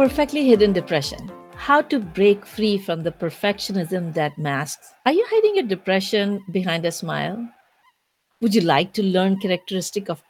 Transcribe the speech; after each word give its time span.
Perfectly 0.00 0.48
hidden 0.48 0.72
depression. 0.72 1.30
How 1.54 1.82
to 1.82 2.00
break 2.00 2.44
free 2.44 2.78
from 2.78 3.02
the 3.02 3.12
perfectionism 3.12 4.14
that 4.14 4.38
masks. 4.38 4.94
Are 5.06 5.12
you 5.12 5.24
hiding 5.28 5.56
your 5.56 5.66
depression 5.66 6.42
behind 6.50 6.84
a 6.86 6.90
smile? 6.90 7.48
Would 8.40 8.54
you 8.54 8.62
like 8.62 8.92
to 8.94 9.02
learn 9.02 9.38
characteristic 9.38 10.08
of 10.08 10.22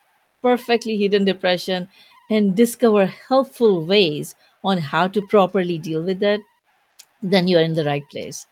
perfectly 0.42 0.96
hidden 0.96 1.24
depression 1.24 1.88
and 2.28 2.54
discover 2.54 3.06
helpful 3.06 3.86
ways 3.86 4.34
on 4.64 4.78
how 4.78 5.08
to 5.08 5.22
properly 5.28 5.78
deal 5.78 6.02
with 6.02 6.22
it? 6.22 6.42
Then 7.22 7.48
you're 7.48 7.62
in 7.62 7.74
the 7.74 7.84
right 7.84 8.06
place. 8.10 8.46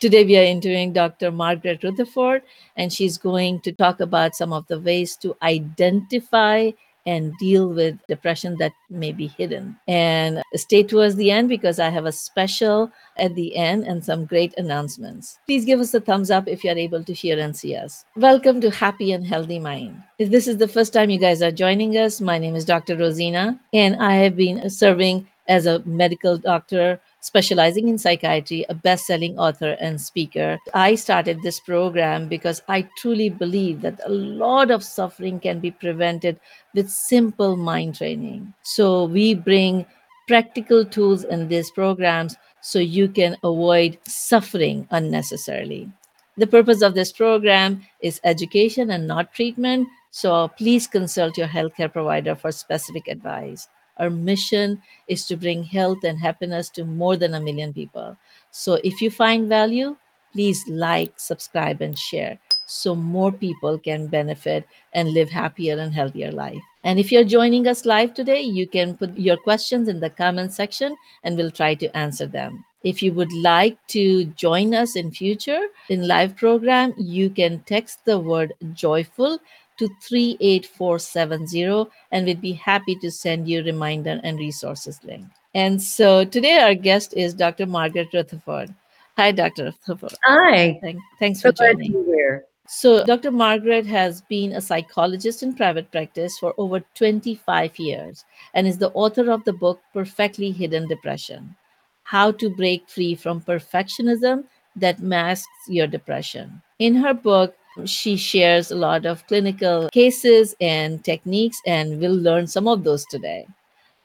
Today, 0.00 0.24
we 0.24 0.38
are 0.38 0.42
interviewing 0.42 0.94
Dr. 0.94 1.30
Margaret 1.30 1.84
Rutherford, 1.84 2.40
and 2.74 2.90
she's 2.90 3.18
going 3.18 3.60
to 3.60 3.70
talk 3.70 4.00
about 4.00 4.34
some 4.34 4.50
of 4.50 4.66
the 4.66 4.80
ways 4.80 5.14
to 5.16 5.36
identify 5.42 6.70
and 7.04 7.36
deal 7.36 7.68
with 7.68 7.98
depression 8.08 8.56
that 8.60 8.72
may 8.88 9.12
be 9.12 9.26
hidden. 9.26 9.76
And 9.86 10.42
stay 10.54 10.84
towards 10.84 11.16
the 11.16 11.30
end 11.30 11.50
because 11.50 11.78
I 11.78 11.90
have 11.90 12.06
a 12.06 12.12
special 12.12 12.90
at 13.18 13.34
the 13.34 13.54
end 13.54 13.84
and 13.84 14.02
some 14.02 14.24
great 14.24 14.54
announcements. 14.56 15.38
Please 15.44 15.66
give 15.66 15.80
us 15.80 15.92
a 15.92 16.00
thumbs 16.00 16.30
up 16.30 16.48
if 16.48 16.64
you're 16.64 16.78
able 16.78 17.04
to 17.04 17.12
hear 17.12 17.38
and 17.38 17.54
see 17.54 17.76
us. 17.76 18.06
Welcome 18.16 18.62
to 18.62 18.70
Happy 18.70 19.12
and 19.12 19.26
Healthy 19.26 19.58
Mind. 19.58 20.02
If 20.18 20.30
this 20.30 20.48
is 20.48 20.56
the 20.56 20.68
first 20.68 20.94
time 20.94 21.10
you 21.10 21.18
guys 21.18 21.42
are 21.42 21.52
joining 21.52 21.98
us, 21.98 22.22
my 22.22 22.38
name 22.38 22.56
is 22.56 22.64
Dr. 22.64 22.96
Rosina, 22.96 23.60
and 23.74 23.96
I 23.96 24.14
have 24.14 24.34
been 24.34 24.70
serving 24.70 25.28
as 25.46 25.66
a 25.66 25.82
medical 25.84 26.38
doctor 26.38 26.98
specializing 27.20 27.88
in 27.88 27.98
psychiatry, 27.98 28.64
a 28.68 28.74
best 28.74 29.06
selling 29.06 29.38
author 29.38 29.76
and 29.80 30.00
speaker. 30.00 30.58
I 30.74 30.94
started 30.94 31.42
this 31.42 31.60
program 31.60 32.28
because 32.28 32.62
I 32.68 32.88
truly 32.98 33.28
believe 33.28 33.82
that 33.82 34.00
a 34.04 34.10
lot 34.10 34.70
of 34.70 34.82
suffering 34.82 35.38
can 35.40 35.60
be 35.60 35.70
prevented 35.70 36.40
with 36.74 36.90
simple 36.90 37.56
mind 37.56 37.96
training. 37.96 38.52
So 38.62 39.04
we 39.04 39.34
bring 39.34 39.86
practical 40.26 40.84
tools 40.84 41.24
in 41.24 41.48
these 41.48 41.70
programs 41.70 42.36
so 42.62 42.78
you 42.78 43.08
can 43.08 43.36
avoid 43.42 43.98
suffering 44.06 44.86
unnecessarily. 44.90 45.90
The 46.36 46.46
purpose 46.46 46.82
of 46.82 46.94
this 46.94 47.12
program 47.12 47.84
is 48.00 48.20
education 48.24 48.90
and 48.90 49.06
not 49.06 49.34
treatment. 49.34 49.88
So 50.10 50.48
please 50.56 50.86
consult 50.86 51.36
your 51.36 51.48
healthcare 51.48 51.92
provider 51.92 52.34
for 52.34 52.52
specific 52.52 53.08
advice. 53.08 53.68
Our 54.00 54.10
mission 54.10 54.82
is 55.06 55.26
to 55.26 55.36
bring 55.36 55.62
health 55.62 56.02
and 56.04 56.18
happiness 56.18 56.70
to 56.70 56.84
more 56.84 57.16
than 57.16 57.34
a 57.34 57.40
million 57.40 57.72
people. 57.72 58.16
So 58.50 58.80
if 58.82 59.00
you 59.00 59.10
find 59.10 59.48
value, 59.48 59.96
please 60.32 60.64
like, 60.66 61.20
subscribe, 61.20 61.80
and 61.80 61.98
share 61.98 62.38
so 62.66 62.94
more 62.94 63.32
people 63.32 63.78
can 63.78 64.06
benefit 64.06 64.66
and 64.94 65.12
live 65.12 65.28
happier 65.28 65.78
and 65.78 65.92
healthier 65.92 66.32
life. 66.32 66.62
And 66.84 66.98
if 66.98 67.12
you're 67.12 67.24
joining 67.24 67.66
us 67.66 67.84
live 67.84 68.14
today, 68.14 68.40
you 68.40 68.66
can 68.66 68.96
put 68.96 69.16
your 69.18 69.36
questions 69.36 69.88
in 69.88 70.00
the 70.00 70.08
comment 70.08 70.52
section 70.54 70.96
and 71.24 71.36
we'll 71.36 71.50
try 71.50 71.74
to 71.74 71.96
answer 71.96 72.26
them. 72.26 72.64
If 72.82 73.02
you 73.02 73.12
would 73.12 73.32
like 73.34 73.76
to 73.88 74.24
join 74.24 74.72
us 74.72 74.96
in 74.96 75.10
future 75.10 75.66
in 75.90 76.08
live 76.08 76.36
program, 76.36 76.94
you 76.96 77.28
can 77.28 77.60
text 77.66 78.04
the 78.06 78.18
word 78.18 78.54
joyful 78.72 79.38
to 79.80 79.88
38470 80.02 81.90
and 82.12 82.26
we'd 82.26 82.40
be 82.40 82.52
happy 82.52 82.94
to 82.96 83.10
send 83.10 83.48
you 83.48 83.64
reminder 83.64 84.20
and 84.22 84.38
resources 84.38 85.00
link. 85.04 85.24
And 85.54 85.80
so 85.82 86.24
today 86.26 86.58
our 86.58 86.74
guest 86.74 87.14
is 87.16 87.32
Dr. 87.32 87.64
Margaret 87.64 88.08
Rutherford. 88.12 88.74
Hi, 89.16 89.32
Dr. 89.32 89.64
Rutherford. 89.64 90.14
Hi. 90.24 90.78
Thank, 90.82 91.00
thanks 91.18 91.40
for 91.40 91.52
so 91.56 91.64
joining. 91.64 92.42
So, 92.68 93.04
Dr. 93.04 93.32
Margaret 93.32 93.84
has 93.86 94.22
been 94.22 94.52
a 94.52 94.60
psychologist 94.60 95.42
in 95.42 95.56
private 95.56 95.90
practice 95.90 96.38
for 96.38 96.54
over 96.56 96.80
25 96.94 97.78
years 97.80 98.24
and 98.54 98.66
is 98.66 98.78
the 98.78 98.92
author 98.92 99.32
of 99.32 99.42
the 99.44 99.52
book 99.52 99.80
Perfectly 99.92 100.52
Hidden 100.52 100.86
Depression 100.88 101.56
How 102.04 102.30
to 102.32 102.48
Break 102.48 102.88
Free 102.88 103.16
from 103.16 103.40
Perfectionism 103.40 104.44
That 104.76 105.00
Masks 105.00 105.48
Your 105.68 105.88
Depression. 105.88 106.62
In 106.78 106.94
her 106.94 107.12
book, 107.12 107.56
she 107.84 108.16
shares 108.16 108.70
a 108.70 108.76
lot 108.76 109.06
of 109.06 109.26
clinical 109.26 109.88
cases 109.90 110.54
and 110.60 111.04
techniques, 111.04 111.60
and 111.66 112.00
we'll 112.00 112.16
learn 112.16 112.46
some 112.46 112.68
of 112.68 112.84
those 112.84 113.04
today. 113.06 113.46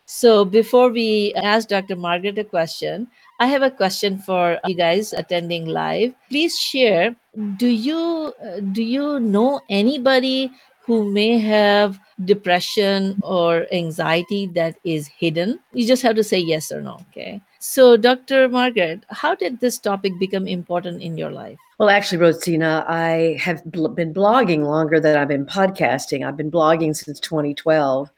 So, 0.06 0.46
before 0.46 0.90
we 0.90 1.34
ask 1.34 1.68
Dr. 1.68 1.96
Margaret 1.96 2.38
a 2.38 2.44
question, 2.44 3.08
I 3.40 3.48
have 3.48 3.64
a 3.64 3.72
question 3.72 4.20
for 4.20 4.60
you 4.66 4.76
guys 4.76 5.14
attending 5.14 5.66
live. 5.66 6.14
Please 6.30 6.58
share. 6.60 7.16
Do 7.58 7.68
you 7.68 8.34
do 8.72 8.84
you 8.84 9.20
know 9.20 9.62
anybody 9.70 10.52
who 10.86 11.12
may 11.12 11.40
have 11.40 12.00
depression 12.24 13.20
or 13.24 13.66
anxiety 13.74 14.46
that 14.54 14.78
is 14.84 15.08
hidden? 15.08 15.60
You 15.74 15.88
just 15.88 16.04
have 16.04 16.16
to 16.16 16.24
say 16.24 16.38
yes 16.38 16.72
or 16.72 16.82
no. 16.82 17.02
Okay. 17.10 17.42
So, 17.68 17.98
Dr. 17.98 18.48
Margaret, 18.48 19.04
how 19.10 19.34
did 19.34 19.60
this 19.60 19.80
topic 19.80 20.20
become 20.20 20.48
important 20.48 21.02
in 21.02 21.18
your 21.18 21.32
life? 21.32 21.58
Well, 21.80 21.90
actually, 21.90 22.20
Rosina, 22.20 22.86
I 22.88 23.38
have 23.42 23.64
been 23.72 24.14
blogging 24.14 24.64
longer 24.64 25.00
than 25.00 25.18
I've 25.18 25.28
been 25.28 25.48
podcasting. 25.48 26.26
I've 26.26 26.38
been 26.38 26.52
blogging 26.52 26.96
since 26.96 27.20
2012. 27.20 28.12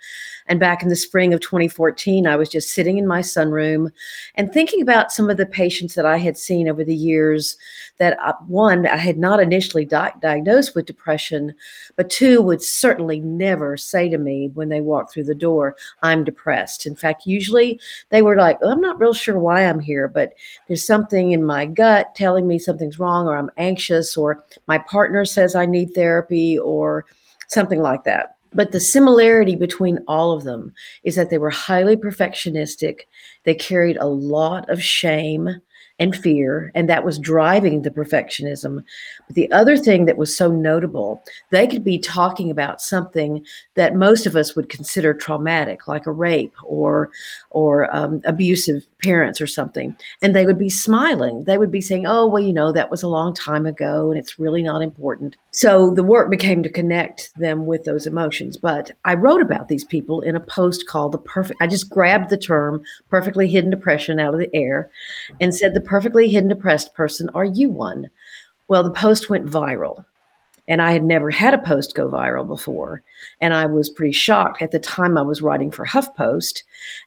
And 0.47 0.59
back 0.59 0.81
in 0.81 0.89
the 0.89 0.95
spring 0.95 1.33
of 1.33 1.41
2014, 1.41 2.25
I 2.25 2.35
was 2.35 2.49
just 2.49 2.69
sitting 2.69 2.97
in 2.97 3.05
my 3.05 3.19
sunroom 3.21 3.91
and 4.35 4.51
thinking 4.51 4.81
about 4.81 5.11
some 5.11 5.29
of 5.29 5.37
the 5.37 5.45
patients 5.45 5.93
that 5.95 6.05
I 6.05 6.17
had 6.17 6.37
seen 6.37 6.69
over 6.69 6.83
the 6.83 6.95
years 6.95 7.57
that, 7.97 8.17
uh, 8.19 8.33
one, 8.47 8.87
I 8.87 8.97
had 8.97 9.17
not 9.17 9.41
initially 9.41 9.83
di- 9.83 10.13
diagnosed 10.21 10.75
with 10.75 10.85
depression, 10.85 11.53
but 11.95 12.09
two, 12.09 12.41
would 12.41 12.61
certainly 12.61 13.19
never 13.19 13.75
say 13.75 14.07
to 14.09 14.17
me 14.17 14.49
when 14.53 14.69
they 14.69 14.81
walked 14.81 15.13
through 15.13 15.25
the 15.25 15.35
door, 15.35 15.75
I'm 16.01 16.23
depressed. 16.23 16.85
In 16.85 16.95
fact, 16.95 17.25
usually 17.25 17.79
they 18.09 18.21
were 18.21 18.37
like, 18.37 18.57
I'm 18.63 18.81
not 18.81 18.99
real 18.99 19.13
sure 19.13 19.39
why 19.39 19.65
I'm 19.65 19.79
here, 19.79 20.07
but 20.07 20.33
there's 20.67 20.85
something 20.85 21.31
in 21.31 21.43
my 21.43 21.65
gut 21.65 22.15
telling 22.15 22.47
me 22.47 22.59
something's 22.59 22.99
wrong, 22.99 23.27
or 23.27 23.35
I'm 23.35 23.51
anxious, 23.57 24.15
or 24.15 24.43
my 24.67 24.77
partner 24.77 25.25
says 25.25 25.55
I 25.55 25.65
need 25.65 25.93
therapy, 25.93 26.57
or 26.57 27.05
something 27.47 27.81
like 27.81 28.03
that. 28.03 28.36
But 28.53 28.71
the 28.71 28.79
similarity 28.79 29.55
between 29.55 29.99
all 30.07 30.31
of 30.31 30.43
them 30.43 30.73
is 31.03 31.15
that 31.15 31.29
they 31.29 31.37
were 31.37 31.49
highly 31.49 31.95
perfectionistic. 31.95 33.01
They 33.43 33.55
carried 33.55 33.97
a 33.97 34.07
lot 34.07 34.69
of 34.69 34.81
shame 34.81 35.61
and 35.99 36.15
fear, 36.15 36.71
and 36.75 36.87
that 36.89 37.03
was 37.03 37.17
driving 37.17 37.81
the 37.81 37.89
perfectionism. 37.89 38.83
But 39.25 39.35
the 39.35 39.51
other 39.51 39.77
thing 39.77 40.05
that 40.05 40.17
was 40.17 40.35
so 40.35 40.51
notable, 40.51 41.23
they 41.49 41.65
could 41.65 41.83
be 41.83 41.97
talking 41.97 42.51
about 42.51 42.81
something 42.81 43.45
that 43.75 43.95
most 43.95 44.25
of 44.25 44.35
us 44.35 44.55
would 44.55 44.69
consider 44.69 45.13
traumatic, 45.13 45.87
like 45.87 46.05
a 46.05 46.11
rape 46.11 46.53
or 46.63 47.09
or 47.49 47.93
um, 47.95 48.21
abusive 48.25 48.85
parents 49.01 49.41
or 49.41 49.47
something, 49.47 49.95
and 50.21 50.35
they 50.35 50.45
would 50.45 50.59
be 50.59 50.69
smiling. 50.69 51.43
They 51.45 51.57
would 51.57 51.71
be 51.71 51.81
saying, 51.81 52.05
"Oh, 52.05 52.27
well, 52.27 52.43
you 52.43 52.53
know, 52.53 52.71
that 52.71 52.91
was 52.91 53.01
a 53.01 53.07
long 53.07 53.33
time 53.33 53.65
ago, 53.65 54.11
and 54.11 54.19
it's 54.19 54.39
really 54.39 54.61
not 54.61 54.81
important." 54.81 55.35
So 55.51 55.89
the 55.89 56.03
work 56.03 56.29
became 56.29 56.61
to 56.61 56.69
connect 56.69 57.33
them 57.35 57.65
with 57.65 57.83
those 57.85 58.05
emotions. 58.05 58.57
But 58.57 58.91
I 59.05 59.15
wrote 59.15 59.41
about 59.41 59.67
these 59.67 59.83
people 59.83 60.21
in 60.21 60.35
a 60.35 60.39
post 60.39 60.87
called 60.87 61.11
"The 61.11 61.17
Perfect." 61.17 61.59
I 61.61 61.67
just 61.67 61.89
grabbed 61.89 62.29
the 62.29 62.37
term 62.37 62.83
"perfectly 63.09 63.47
hidden 63.47 63.71
depression" 63.71 64.19
out 64.19 64.35
of 64.35 64.39
the 64.39 64.55
air, 64.55 64.91
and 65.41 65.55
said 65.55 65.73
the 65.73 65.86
perfectly 65.87 66.29
hidden 66.29 66.49
depressed 66.49 66.93
person, 66.93 67.29
are 67.33 67.45
you 67.45 67.69
one? 67.69 68.09
Well, 68.67 68.83
the 68.83 68.91
post 68.91 69.29
went 69.29 69.47
viral. 69.47 70.05
And 70.69 70.81
I 70.81 70.91
had 70.91 71.03
never 71.03 71.31
had 71.31 71.53
a 71.53 71.59
post 71.59 71.95
go 71.95 72.09
viral 72.09 72.45
before. 72.45 73.01
And 73.39 73.53
I 73.53 73.65
was 73.65 73.89
pretty 73.89 74.11
shocked. 74.11 74.61
At 74.61 74.71
the 74.71 74.79
time, 74.79 75.17
I 75.17 75.21
was 75.21 75.41
writing 75.41 75.71
for 75.71 75.85
HuffPost 75.85 76.63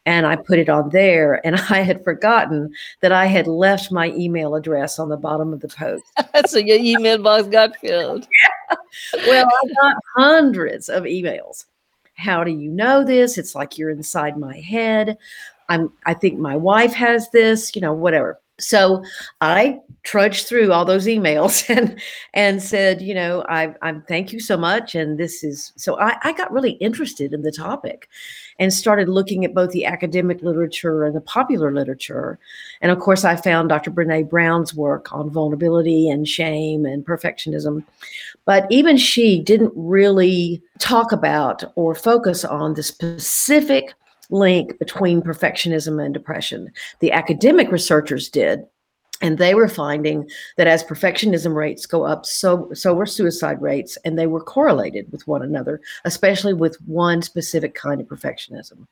and 0.07 0.27
I 0.27 0.37
put 0.37 0.59
it 0.59 0.71
on 0.71 0.89
there. 0.89 1.47
And 1.47 1.57
I 1.69 1.81
had 1.81 2.03
forgotten 2.03 2.73
that 3.03 3.13
I 3.13 3.27
had 3.27 3.47
left 3.47 3.93
my 3.93 4.09
email 4.13 4.55
address 4.55 4.99
on 4.99 5.11
the 5.11 5.19
bottom 5.19 5.53
of 5.53 5.61
the 5.61 5.69
post. 5.69 6.03
so 6.47 6.59
your 6.59 6.79
email 6.79 7.23
box 7.23 7.49
got 7.49 7.77
filled. 7.77 8.27
yeah. 8.71 8.77
Well, 9.27 9.47
I 9.47 9.69
got 9.75 9.97
hundreds 10.17 10.89
of 10.89 11.05
emails. 11.05 11.67
How 12.15 12.45
do 12.45 12.51
you 12.51 12.71
know 12.71 13.05
this? 13.05 13.37
It's 13.37 13.55
like 13.55 13.77
you're 13.77 13.91
inside 13.91 14.39
my 14.39 14.59
head. 14.59 15.19
I'm 15.69 15.93
I 16.05 16.15
think 16.15 16.39
my 16.39 16.57
wife 16.57 16.93
has 16.95 17.31
this, 17.31 17.75
you 17.75 17.81
know, 17.81 17.93
whatever. 17.93 18.39
So 18.61 19.03
I 19.41 19.81
trudged 20.03 20.47
through 20.47 20.73
all 20.73 20.85
those 20.85 21.07
emails 21.07 21.69
and 21.77 22.01
and 22.35 22.63
said, 22.63 23.01
you 23.03 23.15
know, 23.15 23.45
I 23.49 23.75
I 23.83 23.93
thank 24.09 24.33
you 24.33 24.41
so 24.41 24.57
much. 24.57 24.95
And 24.95 25.19
this 25.19 25.43
is 25.45 25.73
so 25.77 25.99
I, 25.99 26.17
I 26.23 26.33
got 26.33 26.53
really 26.53 26.73
interested 26.73 27.33
in 27.33 27.43
the 27.43 27.53
topic 27.53 28.09
and 28.59 28.73
started 28.73 29.09
looking 29.09 29.45
at 29.45 29.55
both 29.55 29.71
the 29.71 29.87
academic 29.87 30.43
literature 30.43 31.05
and 31.05 31.17
the 31.17 31.21
popular 31.21 31.73
literature. 31.73 32.39
And 32.83 32.93
of 32.93 32.99
course, 32.99 33.25
I 33.25 33.37
found 33.37 33.71
Dr. 33.71 33.91
Brene 33.91 34.29
Brown's 34.29 34.75
work 34.75 35.13
on 35.13 35.31
vulnerability 35.31 36.09
and 36.11 36.29
shame 36.29 36.85
and 36.85 37.05
perfectionism. 37.05 37.85
But 38.45 38.67
even 38.71 38.97
she 38.97 39.41
didn't 39.41 39.73
really 39.75 40.63
talk 40.79 41.13
about 41.13 41.65
or 41.75 41.95
focus 41.95 42.45
on 42.45 42.75
the 42.75 42.83
specific 42.83 43.95
link 44.31 44.79
between 44.79 45.23
perfectionism 45.23 46.05
and 46.05 46.15
depression. 46.15 46.71
The 47.01 47.13
academic 47.13 47.71
researchers 47.71 48.29
did, 48.29 48.65
and 49.21 49.39
they 49.39 49.55
were 49.55 49.69
finding 49.69 50.29
that 50.57 50.67
as 50.67 50.83
perfectionism 50.83 51.55
rates 51.55 51.87
go 51.87 52.05
up 52.05 52.25
so 52.25 52.71
so 52.73 52.95
were 52.95 53.07
suicide 53.07 53.61
rates 53.61 53.99
and 54.05 54.19
they 54.19 54.27
were 54.27 54.43
correlated 54.43 55.11
with 55.13 55.27
one 55.27 55.43
another 55.43 55.81
especially 56.05 56.55
with 56.55 56.77
one 56.87 57.23
specific 57.23 57.75
kind 57.75 58.01
of 58.01 58.07
perfectionism. 58.07 58.87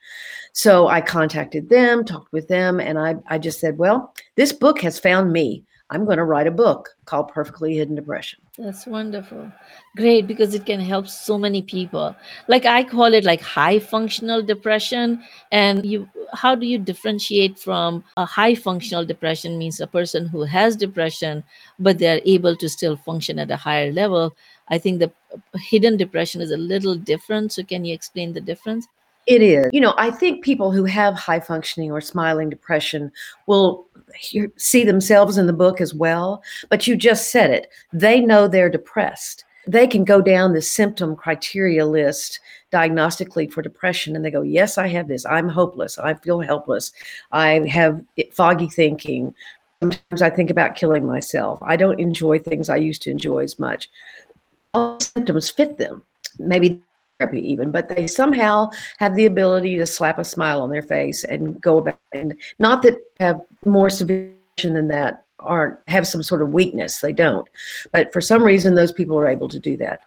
So 0.52 0.88
i 0.88 1.00
contacted 1.00 1.68
them 1.68 2.04
talked 2.04 2.32
with 2.32 2.48
them 2.48 2.80
and 2.80 2.98
i, 2.98 3.16
I 3.28 3.38
just 3.38 3.60
said 3.60 3.78
well 3.78 4.14
this 4.36 4.52
book 4.52 4.80
has 4.80 4.98
found 4.98 5.32
me. 5.32 5.64
I'm 5.90 6.04
going 6.04 6.18
to 6.18 6.24
write 6.24 6.46
a 6.46 6.50
book 6.50 6.90
called 7.06 7.32
perfectly 7.32 7.74
hidden 7.74 7.94
depression 7.94 8.40
that's 8.58 8.86
wonderful. 8.88 9.52
Great 9.96 10.26
because 10.26 10.52
it 10.52 10.66
can 10.66 10.80
help 10.80 11.06
so 11.06 11.38
many 11.38 11.62
people. 11.62 12.14
Like 12.48 12.66
i 12.66 12.82
call 12.82 13.14
it 13.14 13.24
like 13.24 13.40
high 13.40 13.78
functional 13.78 14.42
depression. 14.42 15.22
And 15.52 15.86
you 15.86 16.08
how 16.32 16.56
do 16.56 16.66
you 16.66 16.78
differentiate 16.78 17.58
from 17.58 18.02
a 18.16 18.24
high 18.24 18.56
functional 18.56 19.04
depression? 19.04 19.58
Means 19.58 19.80
a 19.80 19.86
person 19.86 20.26
who 20.26 20.42
has 20.42 20.74
depression 20.74 21.44
but 21.78 21.98
they're 21.98 22.20
able 22.24 22.56
to 22.56 22.68
still 22.68 22.96
function 22.96 23.38
at 23.38 23.50
a 23.52 23.56
higher 23.56 23.92
level. 23.92 24.36
I 24.68 24.78
think 24.78 24.98
the 24.98 25.12
hidden 25.54 25.96
depression 25.96 26.40
is 26.40 26.50
a 26.50 26.56
little 26.56 26.96
different. 26.96 27.52
So 27.52 27.62
can 27.62 27.84
you 27.84 27.94
explain 27.94 28.32
the 28.32 28.40
difference 28.40 28.88
it 29.28 29.42
is. 29.42 29.70
You 29.72 29.80
know, 29.80 29.94
I 29.96 30.10
think 30.10 30.44
people 30.44 30.72
who 30.72 30.84
have 30.84 31.14
high 31.14 31.40
functioning 31.40 31.92
or 31.92 32.00
smiling 32.00 32.50
depression 32.50 33.12
will 33.46 33.86
hear, 34.14 34.50
see 34.56 34.84
themselves 34.84 35.38
in 35.38 35.46
the 35.46 35.52
book 35.52 35.80
as 35.80 35.94
well. 35.94 36.42
But 36.70 36.86
you 36.86 36.96
just 36.96 37.30
said 37.30 37.50
it. 37.50 37.68
They 37.92 38.20
know 38.20 38.48
they're 38.48 38.70
depressed 38.70 39.44
they 39.68 39.86
can 39.86 40.02
go 40.02 40.22
down 40.22 40.54
the 40.54 40.62
symptom 40.62 41.14
criteria 41.14 41.84
list 41.84 42.40
diagnostically 42.72 43.52
for 43.52 43.60
depression 43.60 44.16
and 44.16 44.24
they 44.24 44.30
go, 44.30 44.40
Yes, 44.40 44.78
I 44.78 44.88
have 44.88 45.08
this. 45.08 45.26
I'm 45.26 45.48
hopeless. 45.48 45.98
I 45.98 46.14
feel 46.14 46.40
helpless. 46.40 46.92
I 47.32 47.66
have 47.68 48.02
foggy 48.32 48.68
thinking. 48.68 49.34
Sometimes 49.80 50.22
I 50.22 50.30
think 50.30 50.50
about 50.50 50.74
killing 50.74 51.06
myself. 51.06 51.60
I 51.62 51.76
don't 51.76 52.00
enjoy 52.00 52.38
things 52.38 52.70
I 52.70 52.76
used 52.76 53.02
to 53.02 53.10
enjoy 53.10 53.44
as 53.44 53.58
much. 53.58 53.90
All 54.72 54.98
symptoms 55.00 55.50
fit 55.50 55.76
them, 55.76 56.02
maybe 56.38 56.82
even, 57.32 57.70
but 57.70 57.88
they 57.88 58.06
somehow 58.06 58.70
have 58.98 59.14
the 59.16 59.26
ability 59.26 59.76
to 59.76 59.86
slap 59.86 60.18
a 60.18 60.24
smile 60.24 60.62
on 60.62 60.70
their 60.70 60.82
face 60.82 61.24
and 61.24 61.60
go 61.60 61.78
about. 61.78 61.98
And 62.12 62.34
not 62.58 62.82
that 62.82 62.98
have 63.18 63.40
more 63.64 63.90
severe 63.90 64.32
than 64.62 64.88
that 64.88 65.24
aren't 65.40 65.78
have 65.88 66.06
some 66.06 66.22
sort 66.22 66.42
of 66.42 66.52
weakness. 66.52 67.00
They 67.00 67.12
don't. 67.12 67.48
But 67.92 68.12
for 68.12 68.20
some 68.20 68.42
reason, 68.42 68.74
those 68.74 68.92
people 68.92 69.18
are 69.18 69.28
able 69.28 69.48
to 69.48 69.58
do 69.58 69.76
that. 69.78 70.00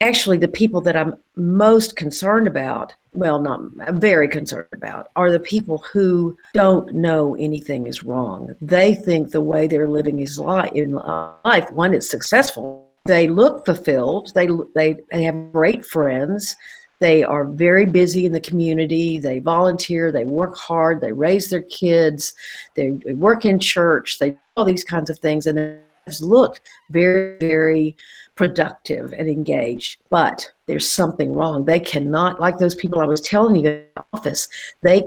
Actually, 0.00 0.36
the 0.36 0.48
people 0.48 0.80
that 0.82 0.96
I'm 0.96 1.16
most 1.36 1.96
concerned 1.96 2.46
about, 2.46 2.94
well, 3.14 3.40
not 3.40 3.60
I'm 3.86 3.98
very 3.98 4.28
concerned 4.28 4.68
about, 4.72 5.08
are 5.16 5.32
the 5.32 5.40
people 5.40 5.78
who 5.78 6.36
don't 6.52 6.92
know 6.94 7.34
anything 7.36 7.86
is 7.86 8.04
wrong. 8.04 8.54
They 8.60 8.94
think 8.94 9.30
the 9.30 9.40
way 9.40 9.66
they're 9.66 9.88
living 9.88 10.20
is 10.20 10.38
life 10.38 10.72
in 10.74 10.92
life, 10.92 11.70
one 11.72 11.94
is 11.94 12.08
successful. 12.08 12.85
They 13.06 13.28
look 13.28 13.64
fulfilled. 13.64 14.32
They 14.34 14.48
they 14.74 14.96
they 15.10 15.22
have 15.24 15.52
great 15.52 15.84
friends. 15.84 16.56
They 16.98 17.22
are 17.22 17.44
very 17.44 17.84
busy 17.84 18.24
in 18.24 18.32
the 18.32 18.40
community. 18.40 19.18
They 19.18 19.38
volunteer. 19.38 20.10
They 20.10 20.24
work 20.24 20.56
hard. 20.56 21.00
They 21.00 21.12
raise 21.12 21.50
their 21.50 21.62
kids. 21.62 22.34
They, 22.74 22.90
they 23.04 23.12
work 23.12 23.44
in 23.44 23.58
church. 23.58 24.18
They 24.18 24.30
do 24.30 24.38
all 24.56 24.64
these 24.64 24.84
kinds 24.84 25.10
of 25.10 25.18
things, 25.18 25.46
and 25.46 25.58
they 25.58 25.78
look 26.20 26.60
very, 26.90 27.36
very 27.38 27.96
productive 28.34 29.12
and 29.12 29.28
engaged. 29.28 30.00
But 30.08 30.50
there's 30.66 30.88
something 30.88 31.34
wrong. 31.34 31.64
They 31.64 31.80
cannot, 31.80 32.40
like 32.40 32.56
those 32.56 32.74
people 32.74 33.00
I 33.00 33.06
was 33.06 33.20
telling 33.20 33.56
you 33.56 33.70
in 33.70 33.84
the 33.94 34.04
office, 34.14 34.48
they 34.82 35.06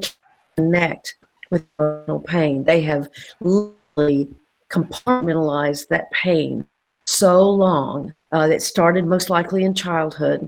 connect 0.58 1.16
with 1.50 1.66
emotional 1.80 2.20
pain. 2.20 2.64
They 2.64 2.82
have 2.82 3.10
literally 3.40 4.30
compartmentalized 4.70 5.88
that 5.88 6.12
pain 6.12 6.66
so 7.10 7.50
long 7.50 8.14
uh, 8.32 8.48
that 8.48 8.62
started 8.62 9.06
most 9.06 9.30
likely 9.30 9.64
in 9.64 9.74
childhood 9.74 10.48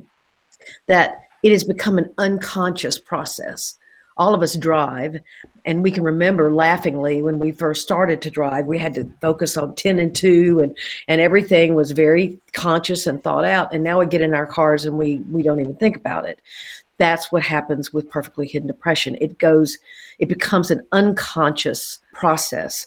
that 0.88 1.24
it 1.42 1.52
has 1.52 1.64
become 1.64 1.98
an 1.98 2.14
unconscious 2.20 3.00
process. 3.00 3.80
All 4.18 4.36
of 4.36 4.44
us 4.44 4.56
drive, 4.56 5.20
and 5.66 5.82
we 5.82 5.90
can 5.90 6.04
remember 6.04 6.54
laughingly 6.54 7.24
when 7.24 7.40
we 7.40 7.52
first 7.52 7.82
started 7.82 8.22
to 8.22 8.30
drive, 8.30 8.68
we 8.68 8.78
had 8.78 8.94
to 8.94 9.10
focus 9.22 9.58
on 9.58 9.74
10 9.74 9.98
and 9.98 10.16
2, 10.16 10.60
and, 10.60 10.78
and 11.08 11.20
everything 11.20 11.74
was 11.74 11.92
very 11.92 12.38
conscious 12.54 13.08
and 13.08 13.24
thought 13.24 13.46
out. 13.46 13.74
And 13.74 13.84
now 13.84 14.00
we 14.00 14.06
get 14.06 14.22
in 14.22 14.36
our 14.36 14.46
cars 14.46 14.86
and 14.86 14.98
we, 15.00 15.18
we 15.32 15.42
don't 15.42 15.60
even 15.60 15.76
think 15.76 15.96
about 15.96 16.26
it. 16.26 16.40
That's 17.00 17.32
what 17.32 17.42
happens 17.42 17.92
with 17.92 18.12
perfectly 18.12 18.46
hidden 18.46 18.68
depression. 18.68 19.18
It 19.20 19.40
goes, 19.40 19.80
it 20.20 20.30
becomes 20.30 20.70
an 20.70 20.86
unconscious 20.92 21.98
process 22.14 22.86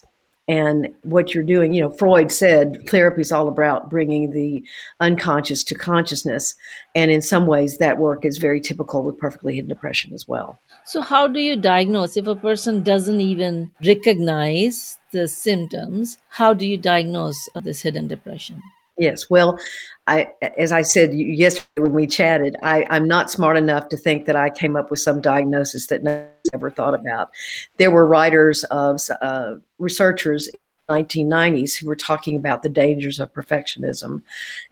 and 0.48 0.88
what 1.02 1.34
you're 1.34 1.42
doing 1.42 1.72
you 1.72 1.80
know 1.80 1.90
freud 1.90 2.30
said 2.30 2.86
therapy 2.88 3.22
is 3.22 3.32
all 3.32 3.48
about 3.48 3.88
bringing 3.88 4.30
the 4.30 4.62
unconscious 5.00 5.64
to 5.64 5.74
consciousness. 5.74 6.54
And 6.94 7.10
in 7.10 7.22
some 7.22 7.46
ways 7.46 7.78
that 7.78 7.98
work 7.98 8.24
is 8.24 8.38
very 8.38 8.60
typical 8.60 9.02
with 9.02 9.18
perfectly 9.18 9.54
hidden 9.54 9.68
depression 9.68 10.12
as 10.12 10.28
well. 10.28 10.60
So 10.84 11.00
how 11.00 11.26
do 11.26 11.40
you 11.40 11.56
diagnose? 11.56 12.16
If 12.16 12.26
a 12.26 12.36
person 12.36 12.82
doesn't 12.82 13.20
even 13.20 13.70
recognize 13.84 14.98
the 15.12 15.28
symptoms 15.28 16.18
how 16.28 16.52
do 16.52 16.66
you 16.66 16.76
diagnose 16.76 17.38
this 17.62 17.80
hidden 17.80 18.08
depression? 18.08 18.60
Yes. 18.98 19.30
Well, 19.30 19.58
I, 20.06 20.28
as 20.58 20.70
I 20.70 20.82
said 20.82 21.14
yesterday 21.14 21.66
when 21.76 21.92
we 21.92 22.06
chatted, 22.06 22.56
I, 22.62 22.86
I'm 22.90 23.08
not 23.08 23.30
smart 23.30 23.56
enough 23.56 23.88
to 23.88 23.96
think 23.96 24.26
that 24.26 24.36
I 24.36 24.50
came 24.50 24.76
up 24.76 24.90
with 24.90 25.00
some 25.00 25.20
diagnosis 25.20 25.86
that 25.86 26.02
no 26.02 26.16
one's 26.16 26.50
ever 26.52 26.70
thought 26.70 26.94
about. 26.94 27.30
There 27.78 27.90
were 27.90 28.06
writers 28.06 28.64
of 28.64 29.00
uh, 29.22 29.54
researchers 29.78 30.50
1990s 30.90 31.76
who 31.76 31.86
were 31.86 31.96
talking 31.96 32.36
about 32.36 32.62
the 32.62 32.68
dangers 32.68 33.18
of 33.18 33.32
perfectionism 33.32 34.22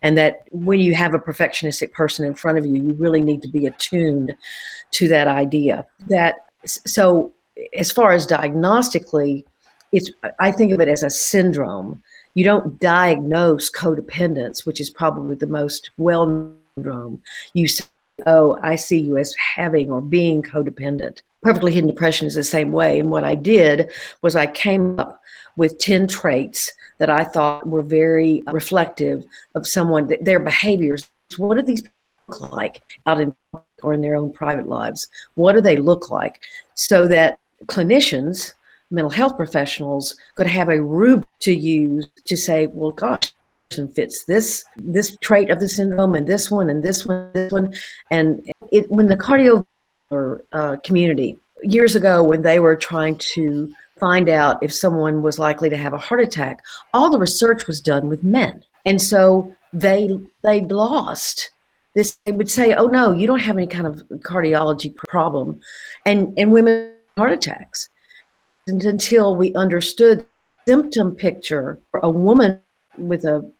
and 0.01 0.17
that 0.17 0.47
when 0.51 0.79
you 0.79 0.93
have 0.93 1.13
a 1.13 1.19
perfectionistic 1.19 1.91
person 1.91 2.25
in 2.25 2.35
front 2.35 2.57
of 2.57 2.65
you 2.65 2.75
you 2.75 2.93
really 2.93 3.21
need 3.21 3.41
to 3.41 3.47
be 3.47 3.65
attuned 3.65 4.35
to 4.91 5.07
that 5.07 5.27
idea 5.27 5.85
that 6.07 6.35
so 6.65 7.33
as 7.75 7.91
far 7.91 8.11
as 8.11 8.27
diagnostically 8.27 9.43
it's 9.91 10.11
i 10.39 10.51
think 10.51 10.71
of 10.71 10.79
it 10.79 10.87
as 10.87 11.01
a 11.01 11.09
syndrome 11.09 11.99
you 12.33 12.43
don't 12.43 12.79
diagnose 12.79 13.71
codependence, 13.71 14.65
which 14.65 14.81
is 14.81 14.89
probably 14.89 15.35
the 15.35 15.47
most 15.47 15.91
well 15.97 16.25
known 16.25 16.57
syndrome. 16.75 17.21
You 17.53 17.67
say, 17.67 17.85
oh, 18.25 18.59
I 18.61 18.75
see 18.75 18.99
you 18.99 19.17
as 19.17 19.33
having 19.35 19.91
or 19.91 20.01
being 20.01 20.41
codependent. 20.41 21.21
Perfectly 21.41 21.73
hidden 21.73 21.89
depression 21.89 22.27
is 22.27 22.35
the 22.35 22.43
same 22.43 22.71
way. 22.71 22.99
And 22.99 23.11
what 23.11 23.23
I 23.23 23.35
did 23.35 23.91
was 24.21 24.35
I 24.35 24.47
came 24.47 24.99
up 24.99 25.21
with 25.55 25.77
10 25.79 26.07
traits 26.07 26.71
that 26.99 27.09
I 27.09 27.23
thought 27.23 27.67
were 27.67 27.81
very 27.81 28.43
reflective 28.47 29.23
of 29.55 29.67
someone, 29.67 30.11
their 30.21 30.39
behaviors. 30.39 31.09
What 31.37 31.55
do 31.55 31.61
these 31.61 31.83
look 32.27 32.51
like 32.51 32.81
out 33.05 33.19
in 33.19 33.35
or 33.81 33.93
in 33.93 34.01
their 34.01 34.15
own 34.15 34.31
private 34.31 34.67
lives? 34.67 35.07
What 35.35 35.53
do 35.53 35.61
they 35.61 35.77
look 35.77 36.09
like? 36.09 36.39
So 36.75 37.07
that 37.09 37.39
clinicians 37.65 38.53
mental 38.93 39.09
health 39.09 39.35
professionals 39.35 40.15
could 40.35 40.47
have 40.47 40.69
a 40.69 40.81
rubric 40.81 41.27
to 41.39 41.53
use 41.53 42.07
to 42.25 42.37
say, 42.37 42.67
well, 42.67 42.91
gosh, 42.91 43.33
fits 43.95 44.25
this 44.25 44.63
this 44.77 45.17
trait 45.21 45.49
of 45.49 45.59
the 45.59 45.67
syndrome 45.67 46.13
and 46.13 46.27
this 46.27 46.51
one 46.51 46.69
and 46.69 46.83
this 46.83 47.05
one 47.05 47.29
this 47.33 47.51
one. 47.51 47.73
And 48.11 48.47
it 48.71 48.89
when 48.91 49.07
the 49.07 49.17
cardio 49.17 49.65
uh, 50.51 50.77
community 50.83 51.39
years 51.63 51.95
ago 51.95 52.23
when 52.23 52.43
they 52.43 52.59
were 52.59 52.75
trying 52.75 53.17
to 53.17 53.73
find 53.99 54.29
out 54.29 54.61
if 54.61 54.71
someone 54.71 55.23
was 55.23 55.39
likely 55.39 55.69
to 55.69 55.77
have 55.77 55.93
a 55.93 55.97
heart 55.97 56.21
attack 56.21 56.63
all 56.93 57.09
the 57.09 57.17
research 57.17 57.65
was 57.65 57.81
done 57.81 58.09
with 58.09 58.23
men. 58.23 58.63
And 58.85 59.01
so 59.01 59.55
they 59.71 60.19
they 60.43 60.61
lost 60.61 61.49
this 61.95 62.17
they 62.25 62.31
would 62.31 62.51
say 62.51 62.75
oh 62.75 62.85
no 62.85 63.11
you 63.11 63.25
don't 63.25 63.39
have 63.39 63.57
any 63.57 63.67
kind 63.67 63.87
of 63.87 64.03
cardiology 64.19 64.95
problem. 64.95 65.59
And 66.05 66.31
and 66.37 66.51
women 66.51 66.93
heart 67.17 67.31
attacks 67.31 67.89
until 68.67 69.35
we 69.35 69.53
understood 69.55 70.25
symptom 70.67 71.15
picture 71.15 71.79
for 71.91 71.99
a 72.03 72.09
woman 72.09 72.59
with 72.97 73.25
a 73.25 73.51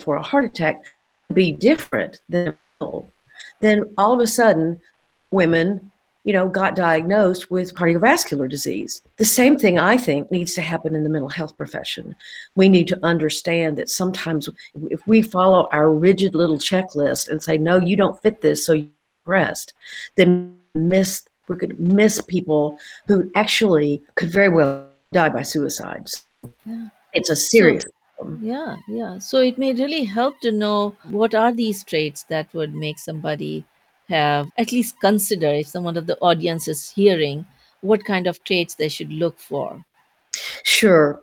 for 0.00 0.16
a 0.16 0.22
heart 0.22 0.44
attack 0.44 0.82
be 1.32 1.52
different 1.52 2.20
than 2.28 2.56
then 3.60 3.84
all 3.96 4.12
of 4.12 4.20
a 4.20 4.26
sudden 4.26 4.80
women 5.30 5.90
you 6.24 6.32
know 6.32 6.48
got 6.48 6.74
diagnosed 6.74 7.50
with 7.50 7.74
cardiovascular 7.74 8.48
disease. 8.50 9.02
The 9.18 9.24
same 9.24 9.58
thing 9.58 9.78
i 9.78 9.96
think 9.96 10.30
needs 10.30 10.54
to 10.54 10.62
happen 10.62 10.94
in 10.94 11.04
the 11.04 11.08
mental 11.08 11.28
health 11.28 11.56
profession. 11.56 12.16
We 12.54 12.68
need 12.68 12.88
to 12.88 12.98
understand 13.04 13.78
that 13.78 13.88
sometimes 13.88 14.48
if 14.90 15.06
we 15.06 15.22
follow 15.22 15.68
our 15.70 15.92
rigid 15.92 16.34
little 16.34 16.58
checklist 16.58 17.28
and 17.28 17.42
say 17.42 17.56
no 17.56 17.78
you 17.78 17.96
don't 17.96 18.20
fit 18.20 18.40
this 18.40 18.66
so 18.66 18.72
you 18.72 18.90
rest 19.26 19.74
then 20.16 20.58
miss 20.74 21.27
we 21.48 21.56
could 21.56 21.78
miss 21.78 22.20
people 22.20 22.78
who 23.06 23.30
actually 23.34 24.02
could 24.14 24.30
very 24.30 24.48
well 24.48 24.88
die 25.12 25.28
by 25.28 25.42
suicides. 25.42 26.26
Yeah. 26.64 26.88
It's 27.12 27.30
a 27.30 27.36
serious 27.36 27.84
so, 27.84 27.90
problem. 28.16 28.40
Yeah, 28.42 28.76
yeah. 28.88 29.18
So 29.18 29.38
it 29.38 29.58
may 29.58 29.72
really 29.72 30.04
help 30.04 30.40
to 30.40 30.52
know 30.52 30.94
what 31.04 31.34
are 31.34 31.52
these 31.52 31.84
traits 31.84 32.24
that 32.24 32.52
would 32.52 32.74
make 32.74 32.98
somebody 32.98 33.64
have 34.08 34.48
at 34.56 34.72
least 34.72 35.00
consider 35.00 35.48
if 35.48 35.66
someone 35.66 35.96
of 35.96 36.06
the 36.06 36.18
audience 36.20 36.68
is 36.68 36.90
hearing 36.90 37.44
what 37.80 38.04
kind 38.04 38.26
of 38.26 38.42
traits 38.44 38.74
they 38.74 38.88
should 38.88 39.12
look 39.12 39.38
for. 39.38 39.84
Sure. 40.64 41.20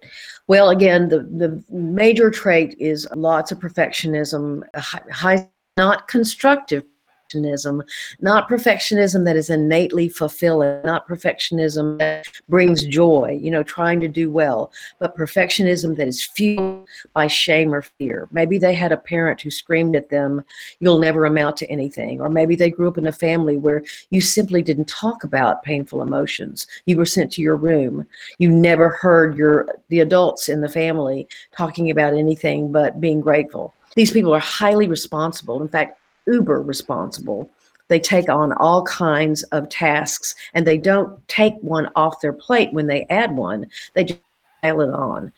Well, 0.48 0.70
again, 0.70 1.10
the, 1.10 1.20
the 1.20 1.64
major 1.70 2.30
trait 2.30 2.76
is 2.80 3.08
lots 3.16 3.52
of 3.52 3.60
perfectionism, 3.60 4.64
high, 4.76 5.02
high 5.12 5.50
not 5.78 6.08
constructive 6.08 6.84
perfectionism, 7.26 7.82
not 8.22 8.50
perfectionism 8.50 9.26
that 9.26 9.36
is 9.36 9.50
innately 9.50 10.10
fulfilling, 10.10 10.82
not 10.84 11.08
perfectionism 11.08 11.98
that 12.00 12.28
brings 12.50 12.84
joy, 12.84 13.38
you 13.42 13.52
know, 13.52 13.64
trying 13.64 14.00
to 14.00 14.08
do 14.08 14.32
well, 14.32 14.72
but 15.00 15.18
perfectionism 15.18 15.96
that 15.98 16.08
is 16.08 16.24
fueled 16.24 16.88
by 17.14 17.28
shame 17.28 17.74
or 17.74 17.82
fear. 17.82 18.28
Maybe 18.32 18.58
they 18.58 18.74
had 18.74 18.92
a 18.92 18.98
parent 18.98 19.42
who 19.42 19.52
screamed 19.52 19.96
at 19.96 20.10
them, 20.10 20.44
you'll 20.80 21.00
never 21.00 21.26
amount 21.26 21.58
to 21.58 21.70
anything. 21.70 22.22
Or 22.22 22.30
maybe 22.30 22.56
they 22.56 22.70
grew 22.70 22.88
up 22.88 22.98
in 22.98 23.08
a 23.08 23.12
family 23.12 23.58
where 23.58 23.84
you 24.10 24.22
simply 24.22 24.62
didn't 24.62 24.88
talk 24.88 25.24
about 25.24 25.64
painful 25.64 26.02
emotions. 26.02 26.68
You 26.86 26.98
were 26.98 27.06
sent 27.06 27.32
to 27.34 27.42
your 27.42 27.56
room. 27.56 28.06
You 28.38 28.50
never 28.50 28.90
heard 28.90 29.38
your 29.38 29.68
the 29.90 30.00
adults 30.00 30.50
in 30.50 30.62
the 30.62 30.70
family 30.70 31.28
talking 31.56 31.90
about 31.92 32.14
anything 32.14 32.72
but 32.72 33.00
being 33.00 33.22
grateful. 33.22 33.74
These 33.96 34.12
people 34.12 34.34
are 34.34 34.40
highly 34.40 34.88
responsible. 34.88 35.62
In 35.62 35.70
fact, 35.70 36.00
uber 36.28 36.62
responsible. 36.62 37.50
They 37.88 38.00
take 38.00 38.30
on 38.30 38.54
all 38.54 38.84
kinds 38.84 39.44
of 39.44 39.70
tasks 39.70 40.36
and 40.54 40.66
they 40.66 40.78
don't 40.78 41.26
take 41.28 41.54
one 41.62 41.90
off 41.96 42.22
their 42.22 42.34
plate 42.34 42.74
when 42.74 42.88
they 42.88 43.06
add 43.10 43.36
one. 43.36 43.68
They 43.94 44.06
just 44.06 44.20
pile 44.62 44.82
it 44.82 44.90
on. 44.90 45.32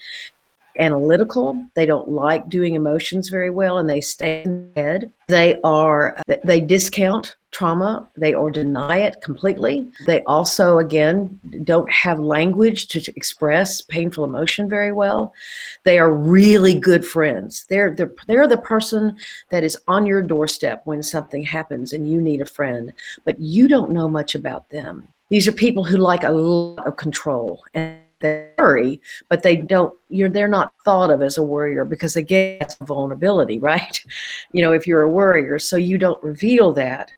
Analytical, 0.79 1.65
they 1.73 1.85
don't 1.85 2.09
like 2.09 2.49
doing 2.49 2.75
emotions 2.75 3.29
very 3.29 3.49
well 3.49 3.77
and 3.77 3.89
they 3.89 4.01
stay 4.01 4.43
in 4.43 4.71
bed. 4.71 5.11
They 5.27 5.59
are, 5.63 6.21
they 6.43 6.61
discount 6.61 7.35
trauma. 7.51 8.07
They 8.15 8.33
or 8.33 8.51
deny 8.51 8.97
it 8.97 9.21
completely. 9.21 9.89
They 10.05 10.21
also 10.23 10.77
again 10.77 11.39
don't 11.63 11.89
have 11.89 12.19
language 12.19 12.87
to, 12.89 13.01
to, 13.01 13.13
express 13.15 13.81
painful 13.81 14.25
emotion 14.25 14.69
very 14.69 14.91
well. 14.91 15.33
They 15.83 15.97
are 15.97 16.13
really 16.13 16.77
good 16.77 17.05
friends. 17.05 17.65
They're, 17.69 17.95
they're 17.95 18.11
they're 18.27 18.47
the 18.47 18.57
person 18.57 19.17
that 19.49 19.63
is 19.63 19.77
on 19.87 20.05
your 20.05 20.21
doorstep 20.21 20.81
when 20.85 21.01
something 21.01 21.41
happens 21.41 21.93
and 21.93 22.11
you 22.11 22.21
need 22.21 22.41
a 22.41 22.45
friend 22.45 22.93
but 23.25 23.39
you 23.39 23.67
don't 23.67 23.91
know 23.91 24.07
much 24.07 24.35
about 24.35 24.69
them. 24.69 25.07
These 25.29 25.47
are 25.47 25.51
people 25.51 25.83
who 25.83 25.97
like 25.97 26.23
a 26.23 26.31
lot 26.31 26.87
of 26.87 26.97
control 26.97 27.63
and 27.73 27.99
they 28.19 28.49
worry, 28.57 29.01
but 29.29 29.43
they 29.43 29.55
don't, 29.55 29.93
you're, 30.09 30.29
they're 30.29 30.47
not 30.47 30.73
thought 30.83 31.09
of 31.09 31.21
as 31.21 31.37
a 31.37 31.43
worrier 31.43 31.85
because 31.85 32.15
again, 32.15 32.57
that's 32.59 32.75
vulnerability, 32.75 33.59
right? 33.71 34.03
You 34.51 34.61
know, 34.61 34.73
if 34.73 34.87
you're 34.87 35.03
a 35.03 35.09
worrier, 35.09 35.59
so 35.59 35.77
you 35.77 35.97
don't 35.97 36.21
reveal 36.23 36.73
that 36.73 37.11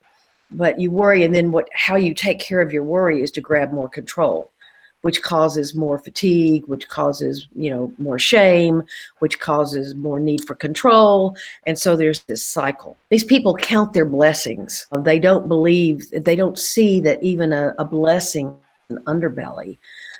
but 0.51 0.79
you 0.79 0.89
worry 0.91 1.23
and 1.23 1.33
then 1.33 1.51
what 1.51 1.69
how 1.73 1.95
you 1.95 2.13
take 2.13 2.39
care 2.39 2.61
of 2.61 2.73
your 2.73 2.83
worry 2.83 3.21
is 3.21 3.31
to 3.31 3.41
grab 3.41 3.71
more 3.71 3.89
control 3.89 4.51
which 5.01 5.21
causes 5.21 5.75
more 5.75 5.97
fatigue 5.99 6.63
which 6.67 6.87
causes 6.87 7.47
you 7.55 7.69
know 7.69 7.91
more 7.97 8.19
shame 8.19 8.81
which 9.19 9.39
causes 9.39 9.95
more 9.95 10.19
need 10.19 10.43
for 10.45 10.55
control 10.55 11.35
and 11.65 11.77
so 11.77 11.95
there's 11.95 12.21
this 12.21 12.43
cycle. 12.43 12.97
These 13.09 13.23
people 13.23 13.55
count 13.55 13.93
their 13.93 14.05
blessings. 14.05 14.87
They 14.99 15.19
don't 15.19 15.47
believe 15.47 16.09
they 16.11 16.35
don't 16.35 16.57
see 16.57 16.99
that 17.01 17.21
even 17.23 17.53
a, 17.53 17.73
a 17.77 17.85
blessing 17.85 18.55
an 18.89 18.97
underbelly 19.05 19.77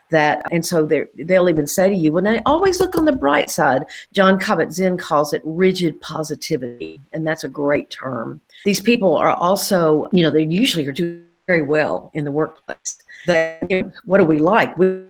that 0.10 0.46
and 0.52 0.66
so 0.66 0.86
they 0.86 1.06
they'll 1.16 1.50
even 1.50 1.68
say 1.68 1.90
to 1.90 1.96
you 1.96 2.12
when 2.12 2.28
I 2.28 2.42
always 2.46 2.80
look 2.80 2.96
on 2.96 3.06
the 3.06 3.12
bright 3.12 3.50
side. 3.50 3.86
John 4.14 4.40
kabat-zinn 4.40 4.98
calls 4.98 5.34
it 5.34 5.42
rigid 5.46 6.00
positivity 6.02 7.00
and 7.14 7.26
that's 7.26 7.44
a 7.44 7.50
great 7.50 7.90
term. 7.90 8.42
These 8.66 8.82
people 8.82 9.16
are 9.16 9.34
also 9.34 10.10
you 10.12 10.24
know 10.24 10.32
they 10.32 10.44
usually 10.44 10.86
are 10.88 10.92
doing 10.92 11.24
very 11.48 11.62
well 11.62 12.12
in 12.14 12.26
the 12.26 12.32
workplace. 12.32 12.98
That 13.26 13.64
what 14.06 14.18
do 14.18 14.26
we 14.26 14.40
like? 14.40 14.78
We 14.78 15.04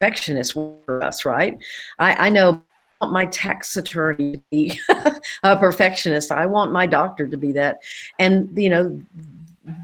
perfectionists 0.00 0.54
for 0.54 1.02
us 1.02 1.24
right? 1.24 1.58
I 1.98 2.26
i 2.26 2.28
know 2.30 2.62
my 3.08 3.26
tax 3.26 3.76
attorney 3.76 4.32
to 4.32 4.42
be 4.50 4.80
a 5.42 5.56
perfectionist. 5.56 6.30
I 6.30 6.46
want 6.46 6.72
my 6.72 6.86
doctor 6.86 7.26
to 7.26 7.36
be 7.36 7.52
that. 7.52 7.78
And 8.18 8.50
you 8.56 8.68
know 8.68 9.00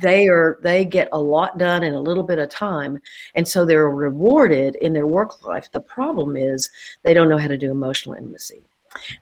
they 0.01 0.29
are 0.29 0.59
they 0.63 0.85
get 0.85 1.09
a 1.13 1.21
lot 1.21 1.59
done 1.59 1.83
in 1.83 1.95
a 1.95 2.01
little 2.01 2.23
bit 2.23 2.39
of 2.39 2.49
time 2.49 3.01
and 3.35 3.47
so 3.47 3.65
they're 3.65 3.91
rewarded 3.91 4.77
in 4.77 4.93
their 4.93 5.07
work 5.07 5.45
life. 5.45 5.71
The 5.73 5.81
problem 5.81 6.37
is 6.37 6.71
they 7.03 7.15
don't 7.15 7.29
know 7.29 7.39
how 7.39 7.49
to 7.49 7.59
do 7.59 7.71
emotional 7.71 8.15
intimacy. 8.15 8.63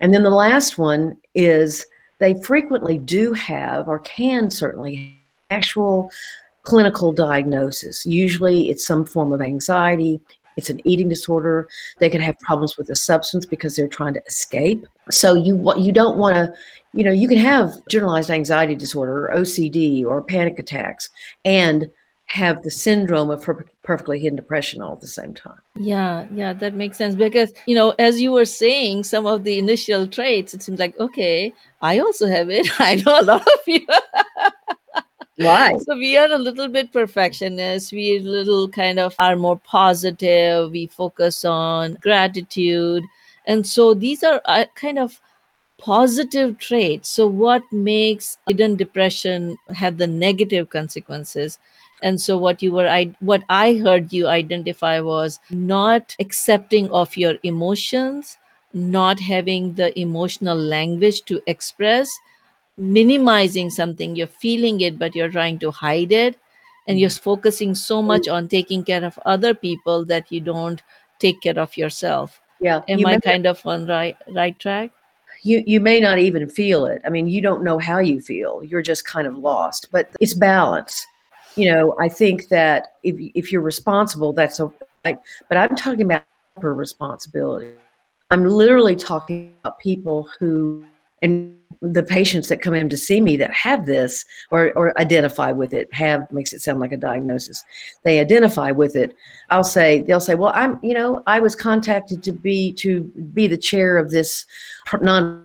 And 0.01 0.15
then 0.15 0.23
the 0.23 0.31
last 0.31 0.79
one 0.79 1.17
is 1.35 1.87
they 2.19 2.35
frequently 2.43 2.99
do 2.99 3.33
have 3.33 3.89
or 3.89 3.99
can 4.01 4.51
certainly 4.51 5.21
actual 5.51 6.11
clinical 6.63 7.13
diagnosis. 7.13 8.07
Usually 8.07 8.71
it's 8.71 8.87
some 8.87 9.05
form 9.05 9.33
of 9.33 9.43
anxiety 9.43 10.21
it's 10.57 10.71
an 10.71 10.81
eating 10.87 11.09
disorder 11.09 11.69
they 11.99 12.11
can 12.11 12.21
have 12.21 12.39
problems 12.41 12.77
with 12.77 12.87
the 12.87 12.97
substance 12.97 13.45
because 13.47 13.77
they're 13.77 13.89
trying 13.89 14.15
to 14.15 14.23
escape 14.27 14.87
so 15.11 15.35
you 15.35 15.73
you 15.77 15.93
don't 15.93 16.17
want 16.17 16.35
to 16.35 16.53
you 16.95 17.03
know, 17.03 17.11
you 17.11 17.27
can 17.27 17.39
have 17.39 17.85
generalized 17.89 18.31
anxiety 18.31 18.77
disorder 18.77 19.27
or 19.27 19.37
OCD 19.37 20.05
or 20.05 20.23
panic 20.23 20.61
attacks 20.61 21.11
and 21.45 21.91
have 22.27 22.63
the 22.63 22.71
syndrome 22.71 23.31
of 23.31 23.43
per- 23.43 23.67
perfectly 23.83 24.19
hidden 24.19 24.37
depression 24.37 24.81
all 24.81 24.93
at 24.93 25.01
the 25.01 25.07
same 25.07 25.35
time. 25.35 25.59
Yeah, 25.79 26.27
yeah, 26.33 26.53
that 26.53 26.75
makes 26.75 26.97
sense 26.97 27.17
because, 27.17 27.53
you 27.67 27.75
know, 27.75 27.91
as 27.99 28.21
you 28.21 28.31
were 28.31 28.45
saying, 28.45 29.05
some 29.05 29.27
of 29.27 29.43
the 29.43 29.59
initial 29.59 30.07
traits, 30.07 30.55
it 30.55 30.63
seems 30.63 30.79
like, 30.79 30.99
okay, 31.01 31.53
I 31.83 31.99
also 31.99 32.29
have 32.29 32.49
it. 32.49 32.69
I 32.81 32.95
know 32.95 33.21
a 33.21 33.23
lot 33.23 33.43
of 33.47 33.61
you. 33.67 33.87
Right. 35.39 35.81
So 35.81 35.97
we 35.97 36.17
are 36.17 36.31
a 36.31 36.39
little 36.39 36.69
bit 36.69 36.93
perfectionist. 36.93 37.93
We 37.93 38.21
little 38.21 38.69
kind 38.69 39.01
of 39.01 39.17
are 39.19 39.35
more 39.35 39.59
positive. 39.59 40.71
We 40.71 40.87
focus 40.87 41.45
on 41.45 41.99
gratitude. 42.01 43.03
And 43.47 43.67
so 43.67 43.95
these 43.95 44.23
are 44.23 44.41
uh, 44.45 44.67
kind 44.77 44.99
of 44.99 45.21
positive 45.79 46.59
traits. 46.59 47.11
So, 47.11 47.27
what 47.27 47.63
makes 47.73 48.39
hidden 48.49 48.77
depression 48.77 49.57
have 49.75 49.99
the 49.99 50.07
negative 50.07 50.71
consequences? 50.71 51.59
And 52.03 52.21
so, 52.21 52.39
what 52.39 52.63
you 52.63 52.73
were, 52.73 52.89
I 52.89 53.15
what 53.21 53.43
I 53.49 53.75
heard 53.75 54.13
you 54.13 54.27
identify 54.29 55.01
was 55.01 55.41
not 55.51 56.15
accepting 56.21 56.91
of 56.91 57.17
your 57.17 57.35
emotions, 57.43 58.39
not 58.73 59.21
having 59.21 59.75
the 59.75 59.99
emotional 59.99 60.57
language 60.57 61.23
to 61.25 61.43
express, 61.47 62.11
minimizing 62.77 63.71
something. 63.71 64.17
You're 64.17 64.27
feeling 64.27 64.81
it, 64.81 64.99
but 64.99 65.15
you're 65.15 65.31
trying 65.31 65.59
to 65.61 65.71
hide 65.71 66.13
it, 66.13 66.37
and 66.89 66.99
you're 66.99 67.11
mm-hmm. 67.11 67.23
focusing 67.23 67.75
so 67.75 68.03
much 68.03 68.23
mm-hmm. 68.23 68.35
on 68.35 68.49
taking 68.49 68.85
care 68.85 69.05
of 69.05 69.19
other 69.25 69.55
people 69.55 70.05
that 70.07 70.31
you 70.31 70.41
don't 70.41 70.83
take 71.19 71.41
care 71.41 71.59
of 71.59 71.77
yourself. 71.77 72.41
Yeah. 72.61 72.83
Am 72.89 72.99
you 72.99 73.07
I 73.07 73.19
kind 73.21 73.47
of 73.47 73.65
on 73.67 73.87
right 73.87 74.17
right 74.29 74.59
track? 74.59 74.91
you 75.45 75.63
you 75.67 75.79
may 75.79 76.01
not 76.01 76.19
even 76.19 76.49
feel 76.49 76.87
it 76.87 77.01
i 77.05 77.09
mean 77.09 77.29
you 77.29 77.41
don't 77.41 77.63
know 77.63 77.79
how 77.79 77.99
you 77.99 78.21
feel 78.21 78.63
you're 78.65 78.83
just 78.83 79.05
kind 79.05 79.27
of 79.27 79.37
lost 79.37 79.89
but 79.93 80.11
it's 80.21 80.35
balance 80.35 81.07
you 81.55 81.71
know 81.71 81.95
i 82.01 82.09
think 82.09 82.49
that 82.49 82.95
if 83.03 83.15
if 83.35 83.53
you're 83.53 83.63
responsible 83.63 84.33
that's 84.33 84.59
a 84.59 84.73
but 85.05 85.57
i'm 85.57 85.77
talking 85.77 86.07
about 86.07 86.25
responsibility 86.57 87.73
i'm 88.31 88.45
literally 88.45 88.97
talking 88.97 89.55
about 89.61 89.79
people 89.79 90.29
who 90.39 90.85
and 91.25 91.57
the 91.83 92.03
patients 92.03 92.49
that 92.49 92.63
come 92.63 92.73
in 92.73 92.89
to 92.89 92.97
see 92.97 93.21
me 93.21 93.37
that 93.37 93.53
have 93.53 93.85
this 93.85 94.25
or, 94.51 94.73
or 94.77 94.99
identify 94.99 95.51
with 95.51 95.75
it 95.75 95.93
have 95.93 96.31
makes 96.31 96.53
it 96.53 96.63
sound 96.63 96.81
like 96.81 96.93
a 96.93 96.97
diagnosis 96.97 97.65
they 98.05 98.21
identify 98.21 98.71
with 98.71 98.97
it 98.97 99.17
i'll 99.51 99.65
say 99.65 100.03
they'll 100.03 100.21
say 100.21 100.35
well 100.35 100.53
i'm 100.55 100.79
you 100.83 100.95
know 100.95 101.23
i 101.27 101.41
was 101.41 101.55
contacted 101.55 102.23
to 102.23 102.33
be 102.33 102.73
to 102.73 103.03
be 103.35 103.47
the 103.47 103.57
chair 103.57 103.99
of 103.99 104.11
this 104.11 104.47
non 105.03 105.45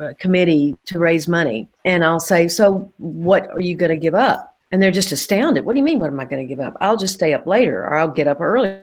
uh, 0.00 0.12
committee 0.20 0.76
to 0.86 1.00
raise 1.00 1.26
money. 1.26 1.68
And 1.84 2.04
i'll 2.04 2.20
say 2.20 2.46
so 2.46 2.92
what 2.98 3.50
are 3.50 3.60
you 3.60 3.74
going 3.74 3.90
to 3.90 3.96
give 3.96 4.14
up? 4.14 4.56
And 4.70 4.80
they're 4.80 4.92
just 4.92 5.10
astounded. 5.10 5.64
What 5.64 5.72
do 5.72 5.78
you 5.78 5.84
mean 5.84 5.98
what 5.98 6.10
am 6.10 6.20
i 6.20 6.24
going 6.24 6.46
to 6.46 6.48
give 6.48 6.64
up? 6.64 6.76
I'll 6.80 6.96
just 6.96 7.14
stay 7.14 7.34
up 7.34 7.46
later 7.46 7.82
or 7.84 7.94
i'll 7.96 8.08
get 8.08 8.28
up 8.28 8.40
early 8.40 8.78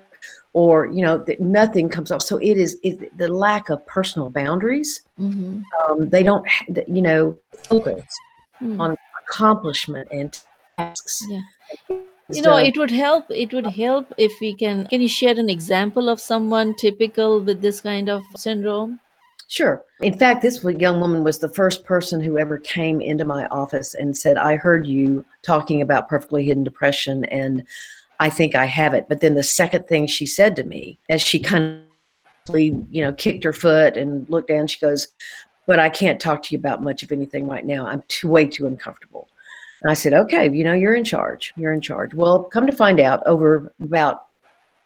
or 0.58 0.88
you 0.88 1.04
know 1.04 1.20
that 1.20 1.40
nothing 1.40 1.88
comes 1.88 2.12
off 2.12 2.24
so 2.24 2.38
it 2.38 2.58
is 2.58 2.80
it, 2.82 3.16
the 3.20 3.28
lack 3.28 3.70
of 3.70 3.86
personal 3.86 4.28
boundaries 4.32 5.02
mm-hmm. 5.20 5.62
um, 5.80 6.10
they 6.10 6.24
don't 6.24 6.46
you 6.88 7.04
know 7.08 7.38
focus 7.70 8.04
mm. 8.60 8.80
on 8.80 8.98
accomplishment 9.22 10.08
and 10.12 10.40
tasks 10.76 11.24
yeah 11.30 11.42
you 12.36 12.42
know 12.42 12.58
it 12.58 12.76
would 12.76 12.90
help 12.90 13.26
it 13.30 13.54
would 13.54 13.68
help 13.68 14.12
if 14.18 14.34
we 14.42 14.52
can 14.52 14.88
can 14.88 15.00
you 15.00 15.08
share 15.08 15.38
an 15.38 15.50
example 15.58 16.10
of 16.10 16.20
someone 16.20 16.74
typical 16.76 17.40
with 17.40 17.62
this 17.62 17.80
kind 17.82 18.10
of 18.10 18.24
syndrome 18.36 19.00
Sure. 19.50 19.82
In 20.02 20.18
fact, 20.18 20.42
this 20.42 20.62
young 20.62 21.00
woman 21.00 21.24
was 21.24 21.40
the 21.40 21.48
first 21.48 21.86
person 21.86 22.20
who 22.20 22.38
ever 22.38 22.58
came 22.58 23.00
into 23.00 23.24
my 23.24 23.46
office 23.48 23.94
and 23.94 24.18
said, 24.24 24.36
I 24.36 24.58
heard 24.58 24.86
you 24.86 25.24
talking 25.42 25.82
about 25.82 26.10
perfectly 26.10 26.44
hidden 26.44 26.66
depression 26.66 27.24
and 27.26 27.64
I 28.20 28.30
think 28.30 28.56
I 28.56 28.66
have 28.66 28.94
it. 28.94 29.08
But 29.08 29.22
then 29.22 29.36
the 29.36 29.44
second 29.44 29.88
thing 29.88 30.08
she 30.08 30.26
said 30.26 30.56
to 30.56 30.64
me, 30.64 31.00
as 31.10 31.22
she 31.22 31.40
kind 31.40 31.82
of, 32.50 32.56
you 32.56 33.02
know, 33.02 33.14
kicked 33.14 33.44
her 33.44 33.54
foot 33.54 33.98
and 33.98 34.28
looked 34.30 34.50
down, 34.50 34.68
she 34.68 34.80
goes, 34.80 35.08
But 35.66 35.80
I 35.80 35.90
can't 35.90 36.20
talk 36.20 36.44
to 36.44 36.54
you 36.54 36.60
about 36.60 36.84
much 36.84 37.04
of 37.04 37.12
anything 37.12 37.48
right 37.48 37.66
now. 37.66 37.86
I'm 37.86 38.04
too 38.08 38.28
way 38.28 38.46
too 38.46 38.68
uncomfortable. 38.68 39.28
And 39.82 39.92
I 39.92 39.94
said, 39.94 40.14
Okay, 40.14 40.50
you 40.50 40.64
know, 40.64 40.74
you're 40.74 40.96
in 40.96 41.04
charge. 41.04 41.54
You're 41.56 41.74
in 41.74 41.82
charge. 41.82 42.14
Well, 42.14 42.44
come 42.44 42.66
to 42.68 42.76
find 42.76 43.00
out, 43.00 43.22
over 43.26 43.72
about 43.82 44.28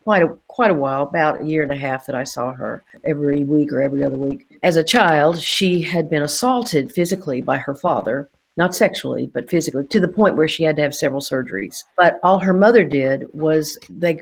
quite 0.03 0.23
a 0.23 0.35
quite 0.47 0.71
a 0.71 0.75
while, 0.75 1.03
about 1.03 1.41
a 1.41 1.45
year 1.45 1.63
and 1.63 1.71
a 1.71 1.77
half 1.77 2.05
that 2.05 2.15
I 2.15 2.23
saw 2.23 2.51
her 2.53 2.83
every 3.03 3.43
week 3.43 3.71
or 3.71 3.81
every 3.81 4.03
other 4.03 4.17
week. 4.17 4.59
As 4.63 4.75
a 4.75 4.83
child, 4.83 5.39
she 5.39 5.81
had 5.81 6.09
been 6.09 6.23
assaulted 6.23 6.91
physically 6.91 7.41
by 7.41 7.57
her 7.57 7.75
father, 7.75 8.29
not 8.57 8.75
sexually, 8.75 9.27
but 9.27 9.49
physically, 9.49 9.85
to 9.87 9.99
the 9.99 10.07
point 10.07 10.35
where 10.35 10.47
she 10.47 10.63
had 10.63 10.75
to 10.75 10.81
have 10.81 10.95
several 10.95 11.21
surgeries. 11.21 11.83
But 11.95 12.19
all 12.23 12.39
her 12.39 12.53
mother 12.53 12.83
did 12.83 13.25
was 13.33 13.77
they 13.89 14.21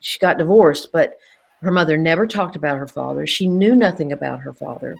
she 0.00 0.18
got 0.18 0.38
divorced, 0.38 0.92
but 0.92 1.18
her 1.62 1.70
mother 1.70 1.96
never 1.96 2.26
talked 2.26 2.56
about 2.56 2.78
her 2.78 2.86
father. 2.86 3.26
She 3.26 3.48
knew 3.48 3.74
nothing 3.74 4.12
about 4.12 4.40
her 4.40 4.52
father 4.52 4.96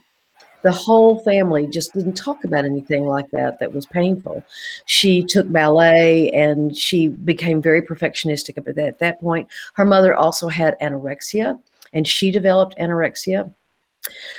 the 0.66 0.72
whole 0.72 1.20
family 1.20 1.64
just 1.64 1.92
didn't 1.92 2.14
talk 2.14 2.42
about 2.42 2.64
anything 2.64 3.04
like 3.04 3.30
that 3.30 3.56
that 3.60 3.72
was 3.72 3.86
painful. 3.86 4.42
She 4.86 5.22
took 5.22 5.50
ballet 5.52 6.28
and 6.32 6.76
she 6.76 7.06
became 7.06 7.62
very 7.62 7.80
perfectionistic 7.80 8.58
at 8.58 8.64
that, 8.64 8.78
at 8.78 8.98
that 8.98 9.20
point. 9.20 9.48
Her 9.74 9.84
mother 9.84 10.16
also 10.16 10.48
had 10.48 10.76
anorexia 10.80 11.56
and 11.92 12.04
she 12.04 12.32
developed 12.32 12.76
anorexia. 12.78 13.54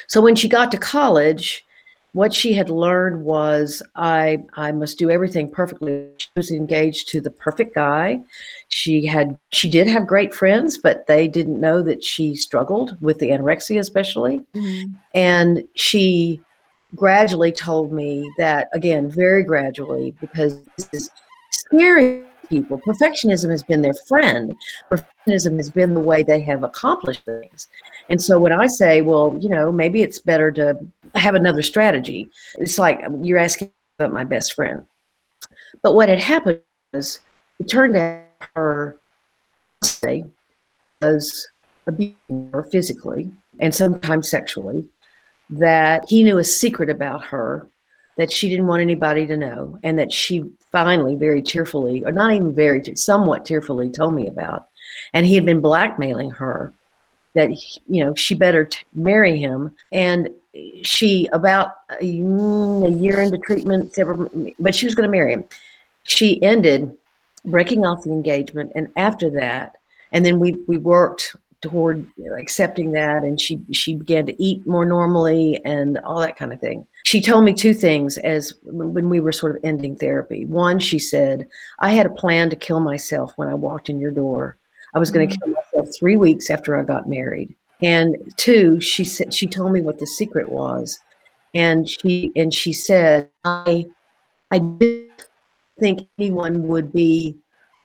So 0.07 0.19
when 0.19 0.35
she 0.35 0.49
got 0.49 0.69
to 0.71 0.77
college, 0.77 1.65
what 2.13 2.33
she 2.33 2.53
had 2.53 2.69
learned 2.69 3.23
was 3.23 3.83
I 3.95 4.43
I 4.53 4.71
must 4.71 4.97
do 4.97 5.09
everything 5.11 5.49
perfectly. 5.49 6.07
She 6.17 6.29
was 6.35 6.51
engaged 6.51 7.09
to 7.09 7.21
the 7.21 7.29
perfect 7.29 7.75
guy. 7.75 8.21
She 8.69 9.05
had 9.05 9.37
she 9.51 9.69
did 9.69 9.87
have 9.87 10.07
great 10.07 10.33
friends, 10.33 10.77
but 10.77 11.05
they 11.07 11.27
didn't 11.27 11.59
know 11.59 11.81
that 11.83 12.03
she 12.03 12.35
struggled 12.35 12.97
with 13.01 13.19
the 13.19 13.29
anorexia, 13.29 13.79
especially. 13.79 14.41
Mm-hmm. 14.55 14.93
And 15.13 15.63
she 15.75 16.41
gradually 16.95 17.51
told 17.51 17.91
me 17.91 18.31
that 18.37 18.69
again, 18.73 19.09
very 19.09 19.43
gradually, 19.43 20.15
because 20.19 20.59
this 20.77 20.89
is 20.93 21.09
scary 21.51 22.23
people. 22.49 22.79
Perfectionism 22.79 23.49
has 23.49 23.63
been 23.63 23.81
their 23.81 23.93
friend. 23.93 24.55
Perfectionism 24.91 25.57
has 25.57 25.69
been 25.69 25.93
the 25.93 25.99
way 25.99 26.23
they 26.23 26.41
have 26.41 26.63
accomplished 26.63 27.23
things. 27.25 27.67
And 28.09 28.21
so 28.21 28.39
when 28.39 28.51
I 28.51 28.67
say, 28.67 29.01
well, 29.01 29.37
you 29.39 29.49
know, 29.49 29.71
maybe 29.71 30.01
it's 30.01 30.19
better 30.19 30.51
to 30.53 30.77
have 31.15 31.35
another 31.35 31.61
strategy, 31.61 32.29
it's 32.57 32.77
like 32.77 33.01
you're 33.21 33.37
asking 33.37 33.71
about 33.99 34.13
my 34.13 34.23
best 34.23 34.53
friend. 34.53 34.85
But 35.81 35.95
what 35.95 36.09
had 36.09 36.19
happened 36.19 36.61
was 36.93 37.19
it 37.59 37.69
turned 37.69 37.95
out 37.95 38.23
her 38.55 38.97
say 39.83 40.25
was 41.01 41.47
abusing 41.85 42.49
her 42.53 42.63
physically 42.63 43.31
and 43.59 43.73
sometimes 43.73 44.29
sexually, 44.29 44.85
that 45.49 46.03
he 46.09 46.23
knew 46.23 46.37
a 46.37 46.43
secret 46.43 46.89
about 46.89 47.23
her 47.23 47.67
that 48.17 48.31
she 48.31 48.49
didn't 48.49 48.67
want 48.67 48.81
anybody 48.81 49.25
to 49.27 49.37
know, 49.37 49.79
and 49.83 49.97
that 49.97 50.11
she 50.11 50.43
finally, 50.71 51.15
very 51.15 51.41
tearfully, 51.41 52.03
or 52.05 52.11
not 52.11 52.33
even 52.33 52.53
very, 52.53 52.83
somewhat 52.95 53.45
tearfully, 53.45 53.89
told 53.89 54.13
me 54.13 54.27
about. 54.27 54.67
And 55.13 55.25
he 55.25 55.35
had 55.35 55.45
been 55.45 55.61
blackmailing 55.61 56.31
her 56.31 56.73
that 57.37 57.51
you 57.87 58.03
know 58.03 58.15
she 58.15 58.33
better 58.33 58.65
t- 58.65 58.79
marry 58.95 59.37
him 59.37 59.73
and 59.91 60.29
she 60.81 61.29
about 61.33 61.75
a, 62.01 62.05
a 62.05 62.89
year 62.89 63.21
into 63.21 63.37
treatment 63.37 63.95
but 64.59 64.73
she 64.73 64.87
was 64.87 64.95
going 64.95 65.07
to 65.07 65.11
marry 65.11 65.33
him 65.33 65.43
she 66.03 66.41
ended 66.41 66.91
breaking 67.45 67.85
off 67.85 68.03
the 68.03 68.11
engagement 68.11 68.71
and 68.73 68.87
after 68.97 69.29
that 69.29 69.75
and 70.13 70.25
then 70.25 70.39
we 70.39 70.53
we 70.67 70.77
worked 70.77 71.35
toward 71.61 72.05
accepting 72.37 72.91
that 72.91 73.23
and 73.23 73.41
she 73.41 73.59
she 73.71 73.95
began 73.95 74.25
to 74.25 74.43
eat 74.43 74.65
more 74.67 74.85
normally 74.85 75.59
and 75.65 75.97
all 75.99 76.19
that 76.19 76.37
kind 76.37 76.53
of 76.53 76.59
thing. 76.59 76.85
She 77.03 77.19
told 77.19 77.45
me 77.45 77.53
two 77.53 77.73
things 77.73 78.17
as 78.19 78.53
when 78.63 79.09
we 79.09 79.19
were 79.19 79.31
sort 79.31 79.55
of 79.55 79.63
ending 79.63 79.95
therapy. 79.95 80.45
One 80.45 80.79
she 80.79 80.99
said 80.99 81.47
i 81.79 81.91
had 81.91 82.05
a 82.05 82.11
plan 82.11 82.49
to 82.51 82.55
kill 82.55 82.79
myself 82.79 83.33
when 83.37 83.47
i 83.47 83.55
walked 83.55 83.89
in 83.89 83.99
your 83.99 84.11
door. 84.11 84.57
I 84.93 84.99
was 84.99 85.09
going 85.09 85.27
to 85.27 85.35
mm-hmm. 85.35 85.51
kill 85.51 85.63
myself 85.73 85.95
three 85.97 86.17
weeks 86.17 86.49
after 86.49 86.77
i 86.77 86.83
got 86.83 87.09
married. 87.09 87.55
And 87.81 88.17
two 88.37 88.79
she 88.79 89.03
said 89.03 89.33
she 89.33 89.47
told 89.47 89.71
me 89.71 89.81
what 89.81 89.99
the 89.99 90.07
secret 90.07 90.49
was. 90.49 90.99
And 91.55 91.89
she 91.89 92.31
and 92.35 92.53
she 92.53 92.71
said 92.71 93.29
i 93.43 93.87
i 94.51 94.59
didn't 94.59 95.25
think 95.79 96.07
anyone 96.19 96.67
would 96.67 96.93
be 96.93 97.35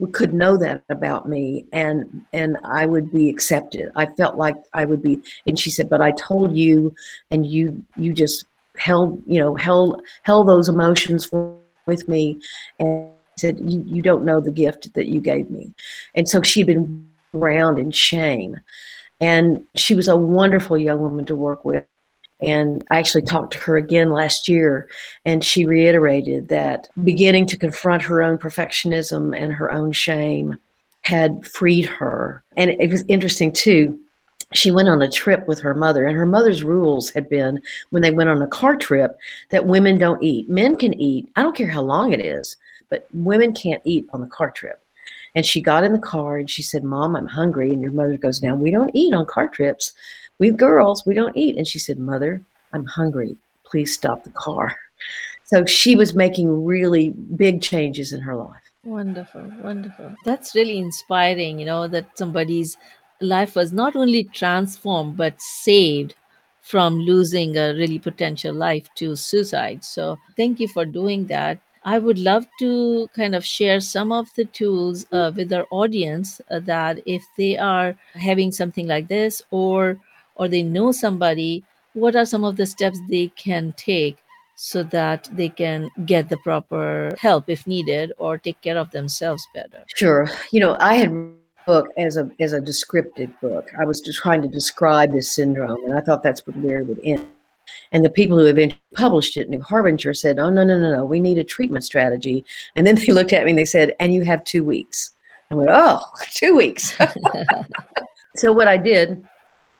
could 0.09 0.35
know 0.35 0.57
that 0.57 0.83
about 0.89 1.29
me 1.29 1.67
and 1.73 2.25
and 2.33 2.57
I 2.65 2.87
would 2.87 3.13
be 3.13 3.29
accepted. 3.29 3.91
I 3.95 4.07
felt 4.07 4.37
like 4.37 4.57
I 4.73 4.85
would 4.85 5.03
be 5.03 5.21
and 5.47 5.59
she 5.59 5.71
said, 5.71 5.89
but 5.89 6.01
I 6.01 6.13
told 6.13 6.57
you 6.57 6.95
and 7.31 7.47
you 7.47 7.85
you 7.97 8.13
just 8.13 8.47
held, 8.77 9.23
you 9.27 9.39
know, 9.39 9.55
held 9.55 10.03
held 10.23 10.49
those 10.49 10.69
emotions 10.69 11.31
with 11.87 12.09
me 12.09 12.41
and 12.79 13.09
said, 13.37 13.59
you, 13.61 13.83
you 13.87 14.03
don't 14.03 14.25
know 14.25 14.41
the 14.41 14.51
gift 14.51 14.93
that 14.95 15.07
you 15.07 15.21
gave 15.21 15.51
me. 15.51 15.73
And 16.15 16.29
so 16.29 16.43
she'd 16.43 16.67
been 16.67 17.09
around 17.35 17.79
in 17.79 17.91
shame. 17.91 18.61
And 19.21 19.65
she 19.77 19.95
was 19.95 20.09
a 20.09 20.17
wonderful 20.17 20.77
young 20.77 21.01
woman 21.01 21.25
to 21.27 21.37
work 21.37 21.65
with. 21.65 21.85
And 22.43 22.85
I 22.91 22.99
actually 22.99 23.23
talked 23.23 23.53
to 23.53 23.59
her 23.61 23.77
again 23.77 24.11
last 24.11 24.49
year, 24.49 24.89
and 25.25 25.45
she 25.45 25.65
reiterated 25.65 26.49
that 26.49 26.89
beginning 27.05 27.47
to 27.47 27.57
confront 27.57 28.03
her 28.03 28.23
own 28.23 28.39
perfectionism 28.39 29.37
and 29.37 29.53
her 29.53 29.71
own 29.71 29.93
shame 29.93 30.59
had 31.03 31.47
freed 31.47 31.87
her. 31.87 32.43
And 32.57 32.71
it 32.71 32.91
was 32.91 33.05
interesting, 33.09 33.53
too. 33.53 33.99
She 34.53 34.71
went 34.71 34.89
on 34.89 35.01
a 35.01 35.11
trip 35.11 35.47
with 35.49 35.61
her 35.61 35.75
mother, 35.75 36.05
and 36.05 36.17
her 36.17 36.27
mother's 36.27 36.63
rules 36.63 37.11
had 37.11 37.29
been 37.29 37.61
when 37.91 38.03
they 38.03 38.11
went 38.11 38.29
on 38.29 38.43
a 38.43 38.47
car 38.47 38.77
trip 38.77 39.17
that 39.51 39.67
women 39.67 39.97
don't 39.97 40.23
eat. 40.23 40.49
Men 40.49 40.77
can 40.77 40.95
eat, 40.95 41.29
I 41.37 41.43
don't 41.43 41.57
care 41.57 41.71
how 41.71 41.81
long 41.81 42.13
it 42.13 42.21
is, 42.21 42.57
but 42.91 43.09
women 43.15 43.55
can't 43.55 43.81
eat 43.85 44.07
on 44.13 44.21
the 44.21 44.27
car 44.27 44.51
trip. 44.51 44.83
And 45.35 45.47
she 45.47 45.63
got 45.63 45.85
in 45.85 45.93
the 45.93 45.99
car 45.99 46.37
and 46.37 46.51
she 46.51 46.63
said, 46.63 46.85
Mom, 46.85 47.17
I'm 47.17 47.27
hungry. 47.27 47.71
And 47.71 47.81
your 47.81 47.93
mother 47.93 48.19
goes, 48.19 48.43
Now, 48.43 48.55
we 48.55 48.71
don't 48.71 48.91
eat 48.95 49.15
on 49.15 49.25
car 49.25 49.49
trips 49.49 49.93
we 50.43 50.51
girls, 50.51 51.07
we 51.07 51.15
don't 51.15 51.37
eat. 51.37 51.57
And 51.57 51.69
she 51.69 51.79
said, 51.79 52.01
Mother, 52.01 52.43
I'm 52.73 52.85
hungry. 52.85 53.37
Please 53.65 53.95
stop 53.95 54.25
the 54.25 54.31
car. 54.31 54.77
So 55.45 55.65
she 55.65 55.95
was 55.95 56.15
making 56.15 56.65
really 56.65 57.11
big 57.37 57.63
changes 57.63 58.13
in 58.13 58.21
her 58.21 58.35
life. 58.35 58.67
Wonderful, 58.85 59.53
wonderful. 59.63 60.13
That's 60.25 60.57
really 60.57 60.79
inspiring, 60.79 61.61
you 61.61 61.67
know, 61.67 61.87
that 61.87 62.19
somebody's 62.19 62.77
life 63.21 63.55
was 63.55 63.73
not 63.73 63.95
only 63.95 64.25
transformed, 64.25 65.17
but 65.17 65.41
saved 65.41 66.17
from 66.61 66.99
losing 66.99 67.57
a 67.57 67.75
really 67.75 68.01
potential 68.01 68.53
life 68.53 68.89
to 68.97 69.15
suicide. 69.15 69.85
So 69.85 70.19
thank 70.37 70.59
you 70.59 70.67
for 70.67 70.85
doing 70.85 71.27
that. 71.27 71.61
I 71.85 72.01
would 72.01 72.19
love 72.19 72.47
to 72.59 73.09
kind 73.15 73.37
of 73.37 73.45
share 73.45 73.79
some 73.79 74.11
of 74.11 74.27
the 74.35 74.47
tools 74.47 75.07
uh, 75.13 75.31
with 75.37 75.53
our 75.53 75.67
audience 75.71 76.41
uh, 76.51 76.59
that 76.61 76.99
if 77.07 77.23
they 77.39 77.57
are 77.57 77.95
having 78.15 78.51
something 78.51 78.89
like 78.89 79.07
this 79.07 79.41
or 79.53 79.99
or 80.37 80.49
they 80.49 80.63
know 80.63 80.93
somebody, 80.93 81.65
what 81.95 82.17
are 82.17 82.27
some 82.27 82.45
of 82.45 82.57
the 82.57 82.67
steps 82.67 82.99
they 83.09 83.29
can 83.29 83.75
take 83.77 84.19
so 84.57 84.83
that 84.85 85.29
they 85.33 85.49
can 85.49 85.91
get 86.07 86.29
the 86.29 86.37
proper 86.39 87.11
help 87.19 87.49
if 87.49 87.67
needed 87.67 88.13
or 88.19 88.39
take 88.39 88.61
care 88.61 88.79
of 88.79 88.91
themselves 88.91 89.47
better? 89.55 89.85
Sure. 89.95 90.31
You 90.51 90.61
know, 90.61 90.77
I 90.81 90.95
had 90.95 91.33
book 91.67 91.89
as 91.97 92.17
a 92.17 92.31
as 92.41 92.53
a 92.53 92.61
descriptive 92.61 93.31
book. 93.41 93.71
I 93.79 93.85
was 93.85 94.01
just 94.01 94.19
trying 94.19 94.43
to 94.43 94.49
describe 94.49 95.13
this 95.13 95.35
syndrome, 95.35 95.85
and 95.85 95.95
I 95.95 96.01
thought 96.01 96.23
that's 96.23 96.41
where 96.47 96.81
it 96.81 96.87
would 96.87 97.01
end. 97.05 97.27
And 97.93 98.05
the 98.05 98.11
people 98.11 98.39
who 98.39 98.47
eventually 98.47 98.81
published 98.95 99.37
it, 99.37 99.49
New 99.49 99.61
Harbinger, 99.61 100.15
said, 100.15 100.39
"Oh 100.39 100.51
no, 100.51 100.65
no, 100.65 100.79
no, 100.79 100.93
no! 100.93 101.05
We 101.05 101.21
need 101.21 101.39
a 101.39 101.45
treatment 101.45 101.85
strategy." 101.85 102.45
And 102.77 102.87
then 102.87 102.95
they 103.07 103.13
looked 103.13 103.33
at 103.33 103.45
me 103.45 103.51
and 103.51 103.59
they 103.59 103.65
said, 103.65 103.95
"And 104.01 104.13
you 104.13 104.23
have 104.23 104.45
two 104.45 104.65
weeks." 104.65 105.13
I 105.51 105.55
went, 105.55 105.71
"Oh, 105.73 106.01
two 106.33 106.57
weeks." 106.57 106.97
so 108.37 108.53
what 108.53 108.69
I 108.69 108.77
did 108.77 109.25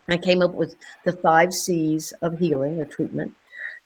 I 0.09 0.17
came 0.17 0.43
up 0.43 0.53
with 0.55 0.77
the 1.05 1.13
five 1.13 1.53
C's 1.53 2.13
of 2.23 2.39
healing 2.39 2.81
or 2.81 2.85
treatment. 2.85 3.35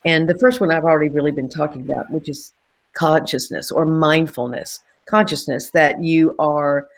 And 0.04 0.28
the 0.28 0.38
first 0.38 0.60
one 0.60 0.70
I've 0.70 0.84
already 0.84 1.10
really 1.10 1.32
been 1.32 1.48
talking 1.48 1.82
about, 1.82 2.10
which 2.10 2.28
is 2.28 2.52
consciousness 2.94 3.70
or 3.70 3.84
mindfulness. 3.84 4.80
Consciousness 5.06 5.70
that 5.70 6.02
you 6.02 6.34
are 6.38 6.88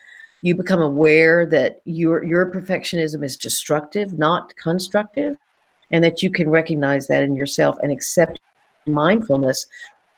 you 0.42 0.54
become 0.54 0.80
aware 0.80 1.46
that 1.46 1.80
your 1.84 2.24
your 2.24 2.50
perfectionism 2.50 3.24
is 3.24 3.36
destructive, 3.36 4.18
not 4.18 4.54
constructive, 4.56 5.36
and 5.90 6.02
that 6.04 6.22
you 6.22 6.30
can 6.30 6.48
recognize 6.48 7.06
that 7.08 7.22
in 7.22 7.34
yourself 7.34 7.76
and 7.82 7.90
accept 7.90 8.40
mindfulness. 8.86 9.66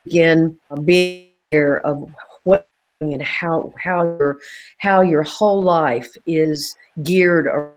Again, 0.05 0.57
being 0.85 1.29
aware 1.51 1.85
of 1.85 2.09
what 2.43 2.67
and 3.01 3.21
how 3.21 3.73
how 3.77 4.03
your 4.03 4.39
how 4.77 5.01
your 5.01 5.23
whole 5.23 5.61
life 5.61 6.15
is 6.25 6.75
geared 7.03 7.47
around 7.47 7.73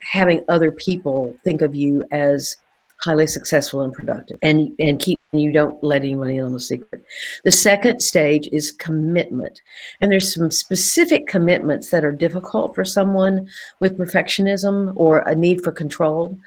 having 0.00 0.44
other 0.48 0.72
people 0.72 1.36
think 1.44 1.62
of 1.62 1.74
you 1.74 2.04
as 2.10 2.56
highly 3.02 3.26
successful 3.26 3.80
and 3.80 3.92
productive 3.92 4.38
and 4.42 4.72
and 4.78 5.00
keep 5.00 5.18
you 5.32 5.50
don't 5.50 5.82
let 5.82 6.02
anyone 6.02 6.30
in 6.30 6.44
on 6.44 6.52
the 6.52 6.60
secret. 6.60 7.04
The 7.42 7.50
second 7.50 8.00
stage 8.00 8.48
is 8.52 8.72
commitment 8.72 9.60
and 10.00 10.12
there's 10.12 10.34
some 10.34 10.50
specific 10.50 11.26
commitments 11.26 11.90
that 11.90 12.04
are 12.04 12.12
difficult 12.12 12.74
for 12.74 12.84
someone 12.84 13.48
with 13.80 13.98
perfectionism 13.98 14.92
or 14.94 15.20
a 15.20 15.34
need 15.34 15.64
for 15.64 15.72
control. 15.72 16.38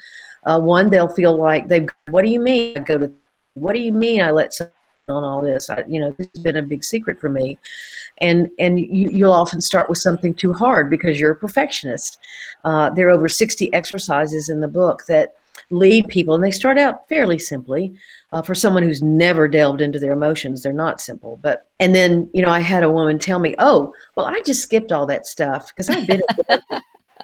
Uh, 0.45 0.59
one 0.59 0.89
they'll 0.89 1.07
feel 1.07 1.35
like 1.35 1.67
they've 1.67 1.89
what 2.09 2.23
do 2.23 2.29
you 2.29 2.39
mean 2.39 2.77
i 2.77 2.81
go 2.81 2.99
to 2.99 3.11
what 3.55 3.73
do 3.73 3.79
you 3.79 3.91
mean 3.91 4.21
i 4.21 4.29
let 4.29 4.53
on 5.07 5.23
all 5.23 5.41
this. 5.41 5.69
I, 5.69 5.83
you 5.87 5.99
know, 5.99 6.11
this 6.17 6.27
has 6.33 6.41
been 6.41 6.57
a 6.57 6.61
big 6.61 6.83
secret 6.83 7.19
for 7.19 7.29
me. 7.29 7.57
And 8.19 8.49
and 8.59 8.79
you, 8.79 9.09
you'll 9.09 9.33
often 9.33 9.61
start 9.61 9.89
with 9.89 9.97
something 9.97 10.33
too 10.33 10.53
hard 10.53 10.89
because 10.89 11.19
you're 11.19 11.31
a 11.31 11.35
perfectionist. 11.35 12.17
Uh, 12.63 12.89
there 12.89 13.07
are 13.07 13.11
over 13.11 13.29
60 13.29 13.71
exercises 13.73 14.49
in 14.49 14.61
the 14.61 14.67
book 14.67 15.05
that 15.07 15.35
lead 15.69 16.07
people, 16.07 16.33
and 16.35 16.43
they 16.43 16.51
start 16.51 16.77
out 16.77 17.07
fairly 17.09 17.37
simply. 17.37 17.93
Uh, 18.31 18.41
for 18.41 18.55
someone 18.55 18.83
who's 18.83 19.01
never 19.01 19.47
delved 19.47 19.81
into 19.81 19.99
their 19.99 20.11
emotions, 20.11 20.63
they're 20.63 20.73
not 20.73 21.01
simple. 21.01 21.37
But 21.41 21.67
and 21.79 21.93
then 21.93 22.29
you 22.33 22.41
know, 22.41 22.49
I 22.49 22.59
had 22.59 22.83
a 22.83 22.91
woman 22.91 23.19
tell 23.19 23.39
me, 23.39 23.53
"Oh, 23.59 23.93
well, 24.15 24.25
I 24.25 24.41
just 24.45 24.63
skipped 24.63 24.91
all 24.91 25.05
that 25.07 25.27
stuff 25.27 25.67
because 25.69 25.89
I've 25.89 26.07
been." 26.07 26.21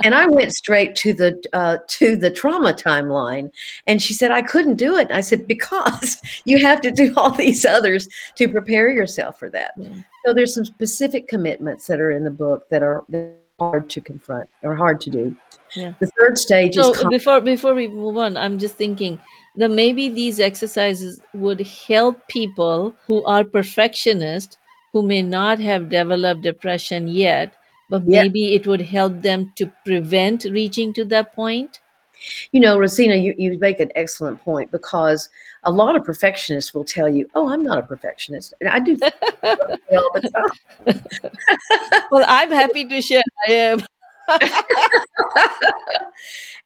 and 0.04 0.16
I 0.16 0.28
went 0.28 0.54
straight 0.54 0.96
to 0.98 1.14
the 1.14 1.42
uh, 1.54 1.78
to 1.88 2.16
the 2.16 2.32
trauma 2.32 2.74
timeline. 2.74 3.52
And 3.88 4.02
she 4.02 4.14
said 4.14 4.32
I 4.32 4.42
couldn't 4.42 4.76
do 4.76 4.96
it. 4.96 5.12
I 5.12 5.22
said 5.22 5.48
because 5.48 6.22
you 6.46 6.60
have 6.60 6.82
to 6.82 6.92
do 6.92 7.14
all 7.18 7.32
these 7.32 7.66
others 7.66 8.08
to 8.36 8.48
prepare 8.48 8.90
yourself 8.90 9.38
for 9.38 9.50
that. 9.50 9.74
Yeah. 9.78 9.90
So 10.26 10.34
there's 10.34 10.54
some 10.54 10.66
specific 10.66 11.28
commitments 11.28 11.88
that 11.88 12.00
are 12.00 12.12
in 12.12 12.24
the 12.24 12.32
book 12.32 12.70
that 12.70 12.84
are 12.84 13.04
hard 13.60 13.90
to 13.90 14.02
confront 14.02 14.50
or 14.64 14.76
hard 14.76 15.02
to 15.02 15.10
do. 15.10 15.36
Yeah. 15.76 15.94
The 16.00 16.08
third 16.20 16.38
stage 16.38 16.76
so 16.76 16.94
is 16.94 17.04
before 17.06 17.42
before 17.42 17.74
we 17.74 17.88
move 17.88 18.18
on. 18.18 18.38
I'm 18.38 18.60
just 18.60 18.76
thinking 18.76 19.20
that 19.58 19.70
maybe 19.70 20.10
these 20.10 20.40
exercises 20.40 21.22
would 21.34 21.62
help 21.68 22.28
people 22.28 22.96
who 23.08 23.24
are 23.26 23.44
perfectionists 23.44 24.58
who 24.94 25.02
may 25.04 25.22
not 25.22 25.60
have 25.60 25.90
developed 25.90 26.42
depression 26.42 27.08
yet 27.08 27.54
but 27.92 28.08
maybe 28.08 28.40
yeah. 28.40 28.56
it 28.56 28.66
would 28.66 28.82
help 28.82 29.22
them 29.22 29.52
to 29.58 29.70
prevent 29.86 30.46
reaching 30.46 30.94
to 30.94 31.06
that 31.06 31.36
point? 31.36 31.82
You 32.52 32.60
know 32.60 32.78
rosina 32.78 33.16
you, 33.16 33.34
you 33.38 33.58
make 33.58 33.80
an 33.80 33.92
excellent 33.96 34.40
point 34.42 34.72
because 34.72 35.30
a 35.64 35.72
lot 35.72 35.96
of 35.96 36.04
perfectionists 36.04 36.74
will 36.74 36.84
tell 36.84 37.10
you 37.10 37.28
oh 37.34 37.50
i'm 37.50 37.64
not 37.64 37.80
a 37.80 37.84
perfectionist. 37.84 38.54
And 38.62 38.70
i 38.70 38.80
do 38.80 38.94
all 39.44 40.12
the 40.14 40.30
time. 40.86 41.04
Well 42.12 42.24
i'm 42.28 42.52
happy 42.52 42.86
to 42.86 43.02
share. 43.02 43.24
I 43.48 43.52
am. 43.52 43.86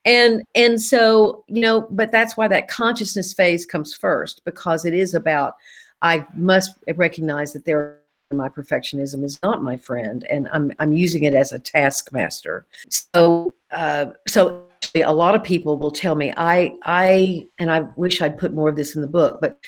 And 0.06 0.44
and 0.54 0.80
so 0.80 1.44
you 1.48 1.62
know 1.62 1.88
but 1.90 2.12
that's 2.12 2.38
why 2.38 2.48
that 2.48 2.68
consciousness 2.68 3.34
phase 3.34 3.66
comes 3.66 3.94
first 3.94 4.42
because 4.46 4.86
it 4.86 4.94
is 4.94 5.16
about 5.16 5.56
i 6.04 6.24
must 6.36 6.76
recognize 6.96 7.54
that 7.54 7.66
there 7.66 8.02
my 8.34 8.50
perfectionism 8.50 9.24
is 9.24 9.40
not 9.44 9.62
my 9.62 9.78
friend 9.78 10.26
and 10.30 10.50
i'm 10.52 10.72
i'm 10.80 10.92
using 10.92 11.24
it 11.24 11.34
as 11.34 11.52
a 11.52 11.60
taskmaster. 11.60 12.66
So 12.90 13.54
uh, 13.72 14.08
so 14.28 14.64
a 14.96 15.14
lot 15.14 15.36
of 15.36 15.44
people 15.44 15.78
will 15.78 15.92
tell 15.92 16.16
me 16.16 16.34
i 16.38 16.74
i 16.84 17.46
and 17.60 17.72
i 17.72 17.82
wish 17.96 18.22
i'd 18.22 18.38
put 18.38 18.54
more 18.54 18.70
of 18.70 18.76
this 18.76 18.96
in 18.96 19.02
the 19.02 19.08
book 19.08 19.40
but 19.42 19.60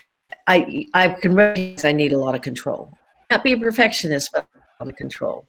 i 0.48 0.88
i 0.94 1.10
can 1.10 1.36
recognize 1.36 1.86
i 1.86 1.92
need 1.92 2.14
a 2.14 2.18
lot 2.18 2.34
of 2.36 2.42
control. 2.42 2.92
Not 3.30 3.44
be 3.44 3.54
a 3.54 3.58
perfectionist 3.58 4.32
but 4.34 4.48
a 4.56 4.84
lot 4.84 4.92
of 4.92 4.96
control. 4.96 5.48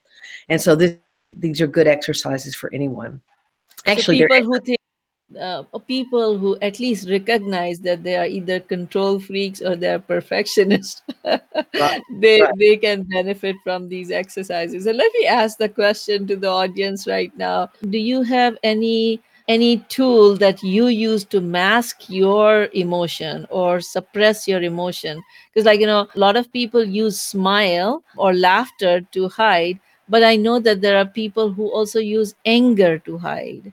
And 0.49 0.61
so 0.61 0.75
this, 0.75 0.97
these 1.37 1.61
are 1.61 1.67
good 1.67 1.87
exercises 1.87 2.55
for 2.55 2.73
anyone. 2.75 3.21
Actually 3.87 4.19
so 4.19 4.27
people 4.27 4.53
who 4.53 4.61
think 4.61 4.78
uh, 5.39 5.63
people 5.87 6.39
who 6.39 6.57
at 6.63 6.81
least 6.81 7.09
recognize 7.09 7.81
that 7.81 8.03
they 8.03 8.17
are 8.17 8.27
either 8.27 8.61
control 8.61 9.21
freaks 9.21 9.61
or 9.61 9.77
they're 9.77 9.99
perfectionists 9.99 11.03
right. 11.25 12.03
they 12.19 12.41
right. 12.41 12.55
they 12.59 12.77
can 12.77 13.03
benefit 13.03 13.57
from 13.63 13.89
these 13.89 14.11
exercises 14.11 14.87
and 14.87 14.97
let 14.97 15.13
me 15.19 15.27
ask 15.27 15.59
the 15.59 15.69
question 15.69 16.27
to 16.27 16.37
the 16.37 16.49
audience 16.49 17.07
right 17.07 17.37
now 17.37 17.69
do 17.91 17.99
you 17.99 18.23
have 18.23 18.57
any 18.63 19.21
any 19.49 19.79
tool 19.89 20.37
that 20.37 20.63
you 20.63 20.89
use 20.89 21.25
to 21.25 21.41
mask 21.41 22.09
your 22.09 22.69
emotion 22.73 23.47
or 23.51 23.81
suppress 23.81 24.49
your 24.49 24.63
emotion 24.63 25.23
because 25.53 25.67
like 25.67 25.81
you 25.81 25.87
know 25.87 26.09
a 26.15 26.19
lot 26.19 26.37
of 26.37 26.51
people 26.53 26.83
use 26.83 27.21
smile 27.21 28.03
or 28.17 28.35
laughter 28.35 29.01
to 29.13 29.29
hide 29.29 29.79
but 30.09 30.23
i 30.23 30.37
know 30.37 30.59
that 30.59 30.81
there 30.81 30.97
are 30.97 31.07
people 31.07 31.53
who 31.53 31.69
also 31.69 31.99
use 31.99 32.35
anger 32.47 32.99
to 32.99 33.19
hide 33.19 33.73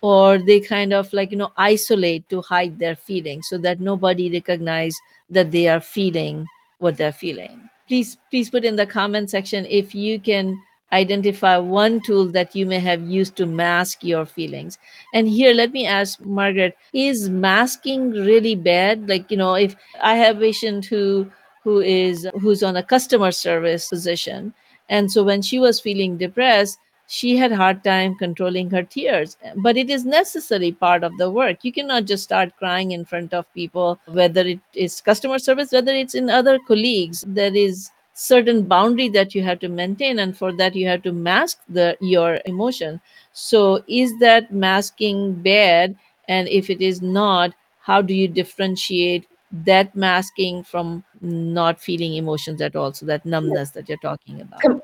or 0.00 0.38
they 0.38 0.60
kind 0.60 0.92
of 0.92 1.12
like 1.12 1.30
you 1.30 1.36
know 1.36 1.52
isolate 1.56 2.28
to 2.28 2.40
hide 2.42 2.78
their 2.78 2.96
feelings 2.96 3.48
so 3.48 3.58
that 3.58 3.80
nobody 3.80 4.30
recognize 4.30 4.96
that 5.30 5.50
they 5.50 5.68
are 5.68 5.80
feeling 5.80 6.46
what 6.78 6.96
they're 6.96 7.12
feeling. 7.12 7.68
Please 7.88 8.16
please 8.30 8.50
put 8.50 8.64
in 8.64 8.76
the 8.76 8.86
comment 8.86 9.30
section 9.30 9.66
if 9.66 9.94
you 9.94 10.20
can 10.20 10.60
identify 10.92 11.58
one 11.58 12.00
tool 12.00 12.26
that 12.26 12.56
you 12.56 12.64
may 12.64 12.78
have 12.78 13.02
used 13.02 13.36
to 13.36 13.44
mask 13.44 14.02
your 14.02 14.24
feelings. 14.24 14.78
And 15.12 15.28
here 15.28 15.52
let 15.52 15.72
me 15.72 15.86
ask 15.86 16.20
margaret 16.20 16.76
is 16.92 17.28
masking 17.28 18.12
really 18.12 18.54
bad? 18.54 19.08
Like 19.08 19.30
you 19.30 19.36
know 19.36 19.54
if 19.54 19.74
i 20.02 20.14
have 20.14 20.36
a 20.36 20.40
patient 20.40 20.86
who 20.86 21.30
who 21.64 21.80
is 21.80 22.26
who's 22.40 22.62
on 22.62 22.76
a 22.76 22.82
customer 22.82 23.30
service 23.32 23.88
position 23.88 24.54
and 24.88 25.10
so 25.12 25.22
when 25.22 25.42
she 25.42 25.58
was 25.58 25.80
feeling 25.80 26.16
depressed 26.16 26.78
she 27.08 27.36
had 27.36 27.50
hard 27.50 27.82
time 27.82 28.14
controlling 28.14 28.68
her 28.70 28.82
tears 28.82 29.36
but 29.56 29.78
it 29.78 29.88
is 29.88 30.04
necessary 30.04 30.72
part 30.72 31.02
of 31.02 31.16
the 31.16 31.30
work. 31.30 31.64
You 31.64 31.72
cannot 31.72 32.04
just 32.04 32.22
start 32.22 32.56
crying 32.58 32.92
in 32.92 33.04
front 33.04 33.32
of 33.32 33.52
people 33.54 33.98
whether 34.06 34.42
it 34.42 34.60
is 34.74 35.00
customer 35.00 35.38
service 35.38 35.72
whether 35.72 35.94
it's 35.94 36.14
in 36.14 36.28
other 36.28 36.58
colleagues. 36.68 37.24
There 37.26 37.54
is 37.54 37.90
certain 38.12 38.64
boundary 38.64 39.08
that 39.08 39.34
you 39.34 39.42
have 39.42 39.58
to 39.60 39.68
maintain 39.68 40.18
and 40.18 40.36
for 40.36 40.52
that 40.52 40.74
you 40.74 40.86
have 40.86 41.02
to 41.04 41.12
mask 41.12 41.60
the 41.68 41.96
your 42.00 42.40
emotion. 42.44 43.00
So 43.32 43.82
is 43.88 44.12
that 44.18 44.52
masking 44.52 45.34
bad? 45.34 45.96
And 46.28 46.46
if 46.48 46.68
it 46.68 46.82
is 46.82 47.00
not 47.00 47.54
how 47.80 48.02
do 48.02 48.12
you 48.12 48.28
differentiate 48.28 49.26
that 49.64 49.96
masking 49.96 50.62
from 50.62 51.02
not 51.22 51.80
feeling 51.80 52.16
emotions 52.16 52.60
at 52.60 52.76
all? 52.76 52.92
So 52.92 53.06
that 53.06 53.24
numbness 53.24 53.70
that 53.70 53.88
you're 53.88 53.96
talking 53.98 54.42
about 54.42 54.82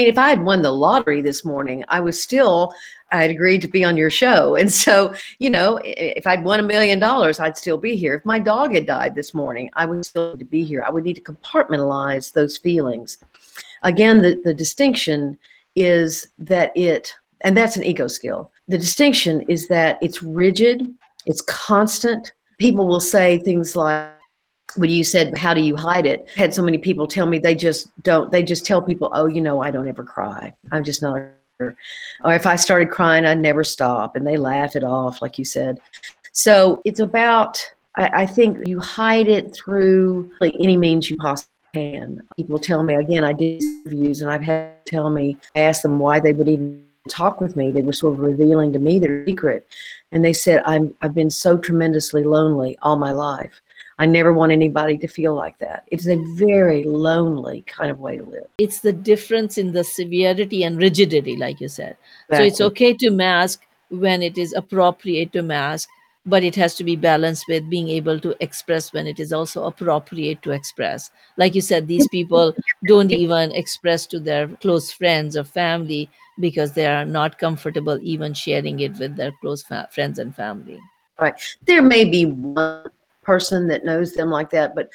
mean, 0.00 0.08
if 0.08 0.18
I 0.18 0.30
had 0.30 0.42
won 0.42 0.62
the 0.62 0.72
lottery 0.72 1.20
this 1.20 1.44
morning, 1.44 1.84
I 1.88 2.00
was 2.00 2.20
still, 2.20 2.72
I 3.12 3.22
had 3.22 3.30
agreed 3.30 3.60
to 3.62 3.68
be 3.68 3.84
on 3.84 3.96
your 3.96 4.10
show. 4.10 4.56
And 4.60 4.72
so, 4.72 5.14
you 5.38 5.50
know, 5.50 5.78
if 5.84 6.26
I'd 6.26 6.44
won 6.44 6.60
a 6.60 6.62
million 6.62 6.98
dollars, 6.98 7.38
I'd 7.38 7.58
still 7.58 7.76
be 7.76 7.96
here. 7.96 8.14
If 8.14 8.24
my 8.24 8.38
dog 8.38 8.72
had 8.72 8.86
died 8.86 9.14
this 9.14 9.34
morning, 9.34 9.70
I 9.74 9.84
would 9.84 10.04
still 10.04 10.32
need 10.32 10.38
to 10.38 10.44
be 10.46 10.64
here. 10.64 10.82
I 10.86 10.90
would 10.90 11.04
need 11.04 11.16
to 11.16 11.32
compartmentalize 11.32 12.32
those 12.32 12.56
feelings. 12.56 13.18
Again, 13.82 14.22
the, 14.22 14.40
the 14.42 14.54
distinction 14.54 15.38
is 15.76 16.28
that 16.38 16.72
it, 16.74 17.14
and 17.42 17.56
that's 17.56 17.76
an 17.76 17.84
ego 17.84 18.06
skill. 18.06 18.50
The 18.68 18.78
distinction 18.78 19.42
is 19.42 19.68
that 19.68 19.98
it's 20.00 20.22
rigid, 20.22 20.94
it's 21.26 21.42
constant. 21.42 22.32
People 22.58 22.86
will 22.86 23.00
say 23.00 23.38
things 23.38 23.76
like, 23.76 24.10
when 24.76 24.90
you 24.90 25.04
said 25.04 25.36
how 25.36 25.54
do 25.54 25.60
you 25.60 25.76
hide 25.76 26.06
it? 26.06 26.28
Had 26.36 26.54
so 26.54 26.62
many 26.62 26.78
people 26.78 27.06
tell 27.06 27.26
me 27.26 27.38
they 27.38 27.54
just 27.54 27.88
don't 28.02 28.30
they 28.30 28.42
just 28.42 28.66
tell 28.66 28.82
people 28.82 29.10
oh 29.12 29.26
you 29.26 29.40
know 29.40 29.62
i 29.62 29.70
don't 29.70 29.88
ever 29.88 30.04
cry. 30.04 30.52
I'm 30.72 30.84
just 30.84 31.02
not 31.02 31.22
or 31.60 31.76
if 32.24 32.46
i 32.46 32.56
started 32.56 32.90
crying 32.90 33.26
i'd 33.26 33.38
never 33.38 33.62
stop 33.62 34.16
and 34.16 34.26
they 34.26 34.38
laugh 34.38 34.76
it 34.76 34.84
off 34.84 35.20
like 35.20 35.38
you 35.38 35.44
said. 35.44 35.78
So 36.32 36.80
it's 36.84 37.00
about 37.00 37.62
i, 37.96 38.22
I 38.22 38.26
think 38.26 38.66
you 38.66 38.80
hide 38.80 39.28
it 39.28 39.54
through 39.54 40.30
like 40.40 40.54
any 40.58 40.76
means 40.76 41.10
you 41.10 41.16
possibly 41.16 41.50
can. 41.74 42.20
People 42.36 42.58
tell 42.58 42.82
me 42.82 42.94
again 42.94 43.24
i 43.24 43.32
did 43.32 43.62
interviews 43.62 44.22
and 44.22 44.30
i've 44.30 44.42
had 44.42 44.84
tell 44.86 45.10
me 45.10 45.36
i 45.54 45.60
asked 45.60 45.82
them 45.82 45.98
why 45.98 46.20
they 46.20 46.32
would 46.32 46.48
even 46.48 46.84
talk 47.08 47.40
with 47.40 47.56
me. 47.56 47.70
They 47.70 47.80
were 47.80 47.94
sort 47.94 48.12
of 48.12 48.20
revealing 48.20 48.74
to 48.74 48.78
me 48.78 48.98
their 48.98 49.24
secret. 49.24 49.66
And 50.12 50.24
they 50.24 50.32
said 50.32 50.62
i'm 50.64 50.94
i've 51.02 51.14
been 51.14 51.30
so 51.30 51.58
tremendously 51.58 52.24
lonely 52.24 52.78
all 52.82 52.96
my 52.96 53.12
life 53.12 53.60
I 54.00 54.06
never 54.06 54.32
want 54.32 54.50
anybody 54.50 54.96
to 54.96 55.06
feel 55.06 55.34
like 55.34 55.58
that. 55.58 55.84
It's 55.88 56.06
a 56.06 56.16
very 56.34 56.84
lonely 56.84 57.60
kind 57.66 57.90
of 57.90 57.98
way 58.00 58.16
to 58.16 58.24
live. 58.24 58.46
It's 58.56 58.80
the 58.80 58.94
difference 58.94 59.58
in 59.58 59.72
the 59.72 59.84
severity 59.84 60.64
and 60.64 60.78
rigidity, 60.78 61.36
like 61.36 61.60
you 61.60 61.68
said. 61.68 61.98
Exactly. 62.30 62.36
So 62.38 62.42
it's 62.44 62.60
okay 62.62 62.94
to 62.94 63.10
mask 63.10 63.66
when 63.90 64.22
it 64.22 64.38
is 64.38 64.54
appropriate 64.54 65.34
to 65.34 65.42
mask, 65.42 65.86
but 66.24 66.42
it 66.42 66.54
has 66.54 66.76
to 66.76 66.84
be 66.84 66.96
balanced 66.96 67.44
with 67.46 67.68
being 67.68 67.90
able 67.90 68.18
to 68.20 68.34
express 68.42 68.90
when 68.90 69.06
it 69.06 69.20
is 69.20 69.34
also 69.34 69.64
appropriate 69.64 70.40
to 70.44 70.52
express. 70.52 71.10
Like 71.36 71.54
you 71.54 71.60
said, 71.60 71.86
these 71.86 72.08
people 72.08 72.56
don't 72.86 73.12
even 73.12 73.52
express 73.52 74.06
to 74.06 74.18
their 74.18 74.48
close 74.62 74.90
friends 74.90 75.36
or 75.36 75.44
family 75.44 76.08
because 76.38 76.72
they 76.72 76.86
are 76.86 77.04
not 77.04 77.36
comfortable 77.36 77.98
even 78.00 78.32
sharing 78.32 78.80
it 78.80 78.98
with 78.98 79.16
their 79.16 79.32
close 79.42 79.62
fa- 79.62 79.90
friends 79.92 80.18
and 80.18 80.34
family. 80.34 80.80
Right. 81.18 81.34
There 81.66 81.82
may 81.82 82.06
be 82.06 82.24
one 82.24 82.90
person 83.22 83.68
that 83.68 83.84
knows 83.84 84.12
them 84.12 84.30
like 84.30 84.50
that, 84.50 84.74
but 84.74 84.90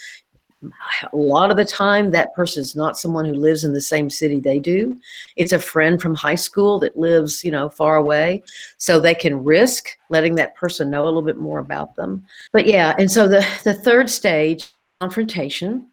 a 1.13 1.15
lot 1.15 1.51
of 1.51 1.57
the 1.57 1.65
time 1.65 2.11
that 2.11 2.33
person 2.33 2.61
is 2.61 2.75
not 2.75 2.97
someone 2.97 3.25
who 3.25 3.33
lives 3.33 3.63
in 3.63 3.73
the 3.73 3.81
same 3.81 4.09
city 4.09 4.39
they 4.39 4.59
do. 4.59 4.99
It's 5.35 5.51
a 5.51 5.59
friend 5.59 6.01
from 6.01 6.15
high 6.15 6.35
school 6.35 6.79
that 6.79 6.97
lives 6.97 7.43
you 7.43 7.51
know 7.51 7.69
far 7.69 7.97
away. 7.97 8.43
So 8.77 8.99
they 8.99 9.15
can 9.15 9.43
risk 9.43 9.89
letting 10.09 10.35
that 10.35 10.55
person 10.55 10.89
know 10.89 11.03
a 11.03 11.05
little 11.05 11.21
bit 11.21 11.37
more 11.37 11.59
about 11.59 11.95
them. 11.95 12.25
But 12.51 12.65
yeah 12.65 12.95
and 12.97 13.11
so 13.11 13.27
the 13.27 13.45
the 13.63 13.73
third 13.73 14.09
stage 14.09 14.69
confrontation 15.01 15.87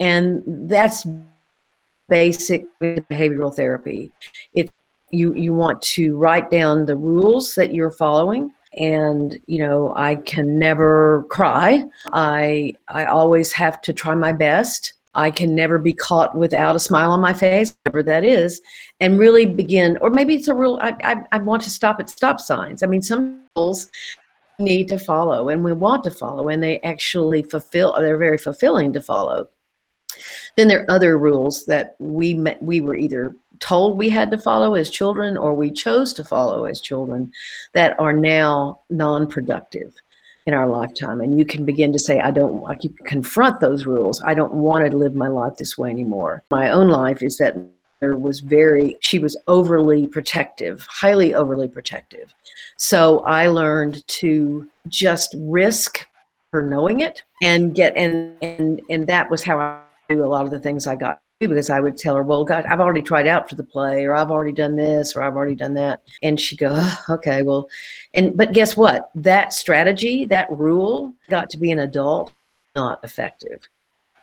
and 0.00 0.42
that's 0.68 1.06
basic 2.08 2.66
behavioral 2.80 3.54
therapy. 3.54 4.12
It 4.54 4.70
you 5.10 5.34
you 5.34 5.54
want 5.54 5.80
to 5.82 6.16
write 6.16 6.50
down 6.50 6.86
the 6.86 6.96
rules 6.96 7.54
that 7.54 7.74
you're 7.74 7.90
following 7.90 8.52
and 8.78 9.38
you 9.46 9.58
know 9.58 9.92
i 9.96 10.16
can 10.16 10.58
never 10.58 11.24
cry. 11.28 11.84
I 12.12 12.74
i 12.88 13.04
always 13.04 13.52
have 13.52 13.80
to 13.82 13.92
try 13.92 14.14
my 14.14 14.32
best. 14.32 14.94
I 15.14 15.30
can 15.30 15.54
never 15.54 15.78
be 15.78 15.92
caught 15.92 16.34
without 16.34 16.74
a 16.74 16.78
smile 16.78 17.12
on 17.12 17.20
my 17.20 17.34
face 17.34 17.76
whatever 17.84 18.02
that 18.04 18.24
is 18.24 18.62
and 19.00 19.18
really 19.18 19.44
begin 19.44 19.98
or 20.00 20.08
maybe 20.08 20.34
it's 20.34 20.48
a 20.48 20.54
real 20.54 20.78
i 20.82 20.96
i, 21.04 21.16
I 21.32 21.38
want 21.38 21.62
to 21.64 21.70
stop 21.70 22.00
at 22.00 22.08
stop 22.10 22.40
signs. 22.40 22.82
I 22.82 22.86
mean 22.86 23.02
some 23.02 23.42
rules 23.56 23.90
need 24.58 24.88
to 24.88 24.98
follow 24.98 25.48
and 25.48 25.64
we 25.64 25.72
want 25.72 26.04
to 26.04 26.10
follow 26.10 26.48
and 26.48 26.62
they 26.62 26.78
actually 26.80 27.42
fulfill 27.42 27.94
they're 27.98 28.16
very 28.16 28.38
fulfilling 28.38 28.92
to 28.92 29.02
follow 29.02 29.48
then 30.56 30.68
there 30.68 30.82
are 30.82 30.90
other 30.90 31.18
rules 31.18 31.64
that 31.66 31.96
we 31.98 32.34
met, 32.34 32.62
we 32.62 32.80
were 32.80 32.96
either 32.96 33.34
told 33.62 33.96
we 33.96 34.08
had 34.08 34.30
to 34.30 34.38
follow 34.38 34.74
as 34.74 34.90
children 34.90 35.36
or 35.36 35.54
we 35.54 35.70
chose 35.70 36.12
to 36.12 36.24
follow 36.24 36.64
as 36.64 36.80
children 36.80 37.32
that 37.74 37.98
are 37.98 38.12
now 38.12 38.80
non-productive 38.90 39.94
in 40.46 40.54
our 40.54 40.66
lifetime. 40.66 41.20
And 41.20 41.38
you 41.38 41.44
can 41.44 41.64
begin 41.64 41.92
to 41.92 41.98
say 41.98 42.20
i 42.20 42.30
don't 42.30 42.62
like 42.62 42.84
you 42.84 42.90
confront 43.04 43.60
those 43.60 43.86
rules. 43.86 44.20
I 44.22 44.34
don't 44.34 44.54
want 44.54 44.90
to 44.90 44.96
live 44.96 45.14
my 45.14 45.28
life 45.28 45.56
this 45.56 45.78
way 45.78 45.90
anymore. 45.90 46.42
My 46.50 46.70
own 46.70 46.88
life 46.88 47.22
is 47.22 47.38
that 47.38 47.56
there 48.00 48.16
was 48.16 48.40
very 48.40 48.96
she 49.00 49.20
was 49.20 49.36
overly 49.46 50.08
protective 50.08 50.84
highly 50.90 51.34
overly 51.34 51.68
protective. 51.68 52.34
So 52.76 53.20
i 53.20 53.46
learned 53.46 54.06
to 54.08 54.68
just 54.88 55.36
risk 55.38 56.04
her 56.52 56.62
knowing 56.62 57.00
it 57.00 57.22
and 57.42 57.74
get 57.74 57.96
and 57.96 58.36
and 58.42 58.82
and 58.90 59.06
that 59.06 59.30
was 59.30 59.44
how 59.44 59.58
i 59.60 59.78
do 60.14 60.24
a 60.24 60.26
lot 60.26 60.44
of 60.44 60.50
the 60.50 60.60
things 60.60 60.86
i 60.86 60.94
got 60.94 61.20
because 61.48 61.70
I 61.70 61.80
would 61.80 61.96
tell 61.96 62.14
her, 62.16 62.22
"Well, 62.22 62.44
God, 62.44 62.64
I've 62.66 62.80
already 62.80 63.02
tried 63.02 63.26
out 63.26 63.48
for 63.48 63.56
the 63.56 63.64
play, 63.64 64.04
or 64.04 64.14
I've 64.14 64.30
already 64.30 64.52
done 64.52 64.76
this, 64.76 65.16
or 65.16 65.22
I've 65.22 65.36
already 65.36 65.54
done 65.54 65.74
that," 65.74 66.00
and 66.22 66.40
she'd 66.40 66.58
go, 66.58 66.70
oh, 66.72 67.04
"Okay, 67.10 67.42
well," 67.42 67.68
and 68.14 68.36
but 68.36 68.52
guess 68.52 68.76
what? 68.76 69.10
That 69.14 69.52
strategy, 69.52 70.24
that 70.26 70.50
rule, 70.50 71.14
got 71.28 71.50
to 71.50 71.58
be 71.58 71.70
an 71.72 71.80
adult, 71.80 72.32
not 72.76 73.02
effective, 73.04 73.68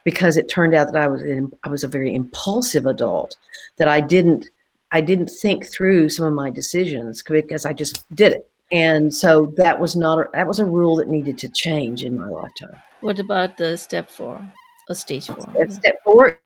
because 0.04 0.38
it 0.38 0.50
turned 0.50 0.74
out 0.74 0.92
that 0.92 1.02
I 1.02 1.08
was 1.08 1.22
in, 1.22 1.52
I 1.64 1.70
was 1.70 1.84
a 1.84 1.88
very 1.88 2.14
impulsive 2.16 2.86
adult, 2.86 3.36
that 3.78 3.88
I 3.88 4.02
didn't 4.02 4.50
I 4.92 5.02
didn't 5.02 5.30
think 5.30 5.68
through 5.68 6.10
some 6.10 6.26
of 6.26 6.34
my 6.34 6.50
decisions 6.50 7.22
because 7.24 7.66
I 7.66 7.74
just 7.74 8.04
did 8.16 8.34
it, 8.34 8.50
and 8.72 9.14
so 9.14 9.54
that 9.58 9.80
was 9.80 9.96
not 9.96 10.20
a, 10.20 10.30
that 10.34 10.48
was 10.48 10.60
a 10.60 10.66
rule 10.66 10.96
that 10.98 11.10
needed 11.10 11.38
to 11.40 11.50
change 11.50 12.04
in 12.04 12.18
my 12.18 12.28
lifetime. 12.28 12.82
What 13.02 13.20
about 13.20 13.58
the 13.58 13.78
step 13.78 14.10
four? 14.10 14.42
A 14.90 14.96
stage 14.96 15.28
four. 15.28 15.70
Step 15.70 15.96
four 16.04 16.40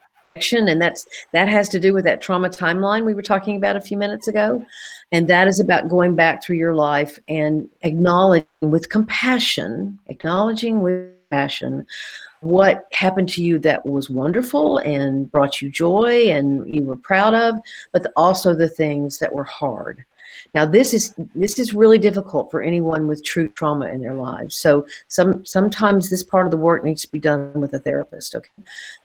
and 0.52 0.82
that's 0.82 1.08
that 1.32 1.48
has 1.48 1.70
to 1.70 1.80
do 1.80 1.94
with 1.94 2.04
that 2.06 2.22
trauma 2.22 2.50
timeline 2.50 3.06
we 3.06 3.14
were 3.14 3.22
talking 3.22 3.56
about 3.56 3.76
a 3.76 3.82
few 3.82 3.96
minutes 3.96 4.28
ago 4.28 4.66
and 5.12 5.28
that 5.28 5.48
is 5.48 5.60
about 5.60 5.90
going 5.90 6.16
back 6.16 6.44
through 6.44 6.56
your 6.56 6.74
life 6.74 7.20
and 7.28 7.70
acknowledging 7.82 8.48
with 8.62 8.90
compassion 8.90 9.98
acknowledging 10.08 10.82
with 10.82 11.12
compassion 11.30 11.86
what 12.42 12.88
happened 12.92 13.30
to 13.30 13.44
you 13.44 13.60
that 13.60 13.86
was 13.86 14.10
wonderful 14.10 14.80
and 14.80 15.32
brought 15.32 15.62
you 15.62 15.70
joy 15.70 16.30
and 16.30 16.74
you 16.74 16.82
were 16.82 16.98
proud 16.98 17.36
of 17.36 17.56
but 17.92 18.12
also 18.16 18.56
the 18.56 18.68
things 18.68 19.20
that 19.20 19.34
were 19.34 19.44
hard 19.44 20.04
now 20.54 20.66
this 20.66 20.94
is 20.94 21.14
this 21.36 21.60
is 21.60 21.74
really 21.74 21.98
difficult 21.98 22.52
for 22.52 22.62
anyone 22.62 23.08
with 23.08 23.24
true 23.24 23.48
trauma 23.50 23.88
in 23.88 24.02
their 24.02 24.14
lives. 24.14 24.56
So 24.56 24.86
some 25.08 25.46
sometimes 25.46 26.10
this 26.10 26.24
part 26.24 26.46
of 26.46 26.52
the 26.52 26.58
work 26.58 26.84
needs 26.84 27.02
to 27.04 27.12
be 27.12 27.20
done 27.20 27.54
with 27.54 27.74
a 27.74 27.80
therapist. 27.80 28.36
Okay, 28.36 28.50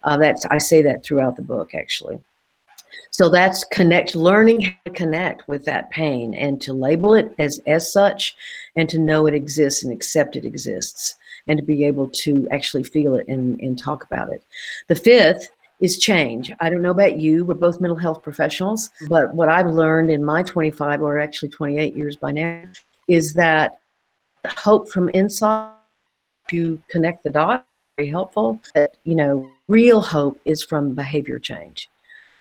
uh, 0.02 0.16
that's 0.16 0.44
I 0.46 0.58
say 0.58 0.82
that 0.82 1.04
throughout 1.04 1.36
the 1.36 1.42
book 1.42 1.74
actually. 1.74 2.18
So 3.10 3.28
that's 3.28 3.64
connect, 3.64 4.14
learning 4.14 4.60
how 4.62 4.72
to 4.84 4.90
connect 4.90 5.48
with 5.48 5.64
that 5.64 5.90
pain 5.90 6.34
and 6.34 6.60
to 6.62 6.72
label 6.72 7.14
it 7.14 7.34
as 7.38 7.60
as 7.66 7.92
such, 7.92 8.36
and 8.76 8.88
to 8.88 8.98
know 8.98 9.26
it 9.26 9.34
exists 9.34 9.82
and 9.82 9.92
accept 9.92 10.36
it 10.36 10.44
exists, 10.44 11.16
and 11.46 11.58
to 11.58 11.64
be 11.64 11.84
able 11.84 12.08
to 12.10 12.46
actually 12.50 12.84
feel 12.84 13.14
it 13.14 13.26
and, 13.28 13.60
and 13.60 13.78
talk 13.78 14.04
about 14.04 14.32
it. 14.32 14.42
The 14.88 14.94
fifth 14.94 15.50
is 15.80 15.98
change. 15.98 16.52
I 16.60 16.70
don't 16.70 16.82
know 16.82 16.90
about 16.90 17.18
you, 17.18 17.44
we're 17.44 17.54
both 17.54 17.80
mental 17.80 17.96
health 17.96 18.22
professionals, 18.22 18.90
but 19.08 19.32
what 19.34 19.48
I've 19.48 19.68
learned 19.68 20.10
in 20.10 20.24
my 20.24 20.42
25 20.42 21.02
or 21.02 21.18
actually 21.18 21.50
28 21.50 21.96
years 21.96 22.16
by 22.16 22.32
now 22.32 22.64
is 23.06 23.32
that 23.34 23.78
hope 24.46 24.88
from 24.88 25.08
inside, 25.10 25.72
to 26.48 26.80
connect 26.88 27.22
the 27.24 27.30
dots, 27.30 27.64
very 27.98 28.08
helpful. 28.08 28.60
That, 28.74 28.96
you 29.04 29.14
know, 29.14 29.50
real 29.68 30.00
hope 30.00 30.40
is 30.44 30.62
from 30.62 30.94
behavior 30.94 31.38
change. 31.38 31.90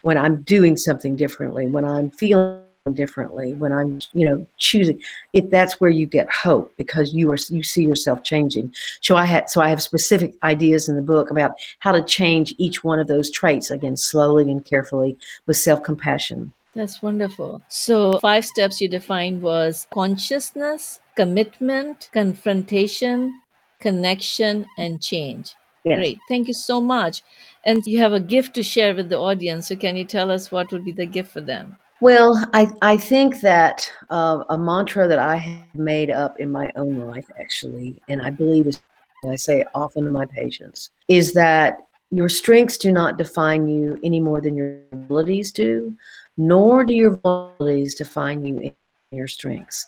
When 0.02 0.18
I'm 0.18 0.44
doing 0.44 0.78
something 0.78 1.16
differently, 1.16 1.68
when 1.68 1.84
I'm 1.84 2.10
feeling 2.12 2.62
differently 2.94 3.54
when 3.54 3.72
i'm 3.72 4.00
you 4.14 4.28
know 4.28 4.46
choosing 4.58 5.02
if 5.34 5.50
that's 5.50 5.80
where 5.80 5.90
you 5.90 6.06
get 6.06 6.30
hope 6.30 6.74
because 6.78 7.14
you 7.14 7.32
are 7.32 7.38
you 7.50 7.64
see 7.64 7.84
yourself 7.84 8.24
changing. 8.24 8.74
So 9.02 9.16
i 9.16 9.26
had 9.26 9.50
so 9.50 9.62
i 9.62 9.70
have 9.70 9.82
specific 9.82 10.36
ideas 10.44 10.90
in 10.90 10.96
the 10.96 11.02
book 11.02 11.32
about 11.32 11.54
how 11.80 11.92
to 11.92 12.04
change 12.04 12.54
each 12.58 12.84
one 12.84 13.00
of 13.00 13.08
those 13.08 13.30
traits 13.32 13.72
again 13.72 13.98
slowly 13.98 14.50
and 14.50 14.64
carefully 14.64 15.18
with 15.46 15.58
self-compassion. 15.58 16.52
That's 16.76 17.02
wonderful. 17.02 17.62
So 17.70 18.20
five 18.20 18.46
steps 18.46 18.80
you 18.80 18.88
defined 18.88 19.42
was 19.42 19.88
consciousness 19.92 21.00
commitment 21.16 22.10
confrontation 22.14 23.42
connection 23.80 24.66
and 24.78 25.02
change. 25.02 25.56
Yes. 25.84 25.98
great. 25.98 26.20
Thank 26.28 26.48
you 26.48 26.54
so 26.54 26.82
much. 26.82 27.24
And 27.64 27.86
you 27.86 28.00
have 28.00 28.14
a 28.14 28.20
gift 28.20 28.54
to 28.56 28.64
share 28.64 28.94
with 28.94 29.10
the 29.10 29.18
audience. 29.18 29.68
So 29.68 29.76
can 29.76 29.96
you 29.96 30.04
tell 30.04 30.30
us 30.32 30.52
what 30.52 30.72
would 30.72 30.84
be 30.84 30.92
the 30.92 31.06
gift 31.06 31.32
for 31.32 31.42
them 31.42 31.78
well, 32.00 32.48
I, 32.54 32.70
I 32.82 32.98
think 32.98 33.42
that 33.42 33.92
uh, 34.10 34.44
a 34.50 34.58
mantra 34.58 35.08
that 35.08 35.20
I 35.20 35.36
have 35.36 35.76
made 35.76 36.12
up 36.12 36.40
in 36.40 36.52
my 36.52 36.72
own 36.76 37.00
life, 37.08 37.30
actually, 37.40 38.02
and 38.08 38.22
I 38.22 38.30
believe 38.30 38.68
is, 38.68 38.82
I 39.28 39.36
say 39.36 39.66
often 39.74 40.06
to 40.06 40.12
my 40.12 40.26
patients, 40.26 40.92
is 41.08 41.34
that 41.34 41.80
your 42.12 42.30
strengths 42.30 42.78
do 42.78 42.92
not 42.92 43.18
define 43.18 43.68
you 43.68 44.00
any 44.04 44.20
more 44.20 44.42
than 44.42 44.56
your 44.56 44.80
abilities 44.92 45.52
do, 45.52 45.96
nor 46.38 46.84
do 46.84 46.94
your 46.94 47.14
abilities 47.14 47.96
define 47.96 48.46
you 48.46 48.60
in 48.60 48.74
your 49.12 49.28
strengths. 49.28 49.88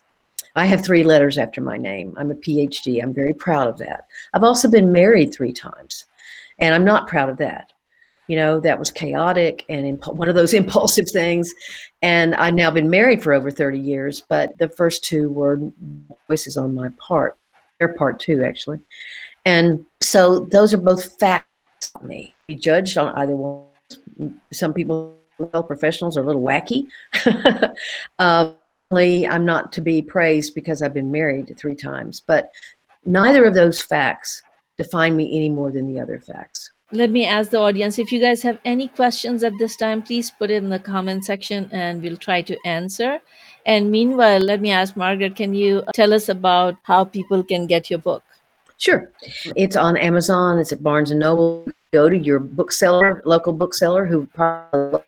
I 0.55 0.65
have 0.65 0.83
three 0.83 1.03
letters 1.03 1.37
after 1.37 1.61
my 1.61 1.77
name. 1.77 2.15
I'm 2.17 2.31
a 2.31 2.35
PhD. 2.35 3.03
I'm 3.03 3.13
very 3.13 3.33
proud 3.33 3.67
of 3.67 3.77
that. 3.77 4.07
I've 4.33 4.43
also 4.43 4.67
been 4.67 4.91
married 4.91 5.31
three 5.31 5.53
times, 5.53 6.05
and 6.57 6.73
I'm 6.73 6.83
not 6.83 7.07
proud 7.07 7.29
of 7.29 7.37
that 7.37 7.71
you 8.29 8.35
know 8.35 8.59
that 8.59 8.79
was 8.79 8.91
chaotic 8.91 9.65
and 9.67 10.01
one 10.05 10.29
of 10.29 10.35
those 10.35 10.53
impulsive 10.61 11.09
things. 11.09 11.53
And 12.01 12.35
i've 12.35 12.53
now 12.53 12.71
been 12.71 12.89
married 12.89 13.21
for 13.21 13.33
over 13.33 13.51
30 13.51 13.77
years 13.77 14.23
but 14.29 14.57
the 14.57 14.69
first 14.69 15.03
two 15.03 15.29
were 15.29 15.59
voices 16.29 16.55
on 16.55 16.73
my 16.73 16.89
part 16.97 17.37
their 17.79 17.93
part 17.93 18.19
too 18.19 18.43
actually. 18.43 18.79
And 19.45 19.85
so 20.01 20.41
those 20.51 20.73
are 20.73 20.77
both 20.77 21.17
facts 21.19 21.47
on 21.95 22.07
me. 22.07 22.35
Be 22.47 22.55
judged 22.55 22.97
on 22.97 23.15
either 23.15 23.35
one. 23.35 23.65
Some 24.53 24.73
people 24.73 25.17
well 25.39 25.63
professionals 25.63 26.17
are 26.17 26.23
a 26.23 26.25
little 26.25 26.43
wacky. 26.43 26.87
Um, 28.19 28.55
i'm 28.91 29.45
not 29.45 29.71
to 29.71 29.81
be 29.81 30.01
praised 30.01 30.55
because 30.55 30.81
i've 30.81 30.95
been 30.95 31.11
married 31.11 31.55
three 31.55 31.75
times 31.75 32.23
but 32.25 32.49
neither 33.05 33.45
of 33.45 33.53
those 33.53 33.79
facts 33.79 34.41
define 34.77 35.15
me 35.15 35.35
any 35.35 35.49
more 35.49 35.69
than 35.69 35.93
the 35.93 36.01
other 36.01 36.19
facts 36.19 36.58
let 36.91 37.11
me 37.11 37.25
ask 37.25 37.51
the 37.51 37.59
audience 37.59 37.99
if 37.99 38.11
you 38.11 38.19
guys 38.19 38.41
have 38.41 38.57
any 38.65 38.87
questions 38.87 39.43
at 39.43 39.53
this 39.59 39.75
time 39.75 40.01
please 40.01 40.31
put 40.31 40.49
it 40.49 40.55
in 40.55 40.69
the 40.69 40.79
comment 40.79 41.23
section 41.23 41.69
and 41.71 42.01
we'll 42.01 42.17
try 42.17 42.41
to 42.41 42.57
answer. 42.65 43.19
And 43.65 43.91
meanwhile 43.91 44.39
let 44.39 44.61
me 44.61 44.71
ask 44.71 44.95
margaret 44.95 45.35
can 45.35 45.53
you 45.53 45.83
tell 45.93 46.13
us 46.13 46.29
about 46.29 46.75
how 46.83 47.03
people 47.03 47.43
can 47.43 47.67
get 47.67 47.89
your 47.89 47.99
book? 47.99 48.23
Sure. 48.77 49.11
It's 49.55 49.75
on 49.75 49.97
amazon 49.97 50.57
it's 50.59 50.71
at 50.71 50.81
barnes 50.81 51.11
and 51.11 51.19
noble. 51.19 51.67
Go 51.91 52.09
to 52.09 52.17
your 52.17 52.39
bookseller 52.39 53.21
local 53.25 53.53
bookseller 53.53 54.05
who 54.05 54.25
probably 54.27 55.01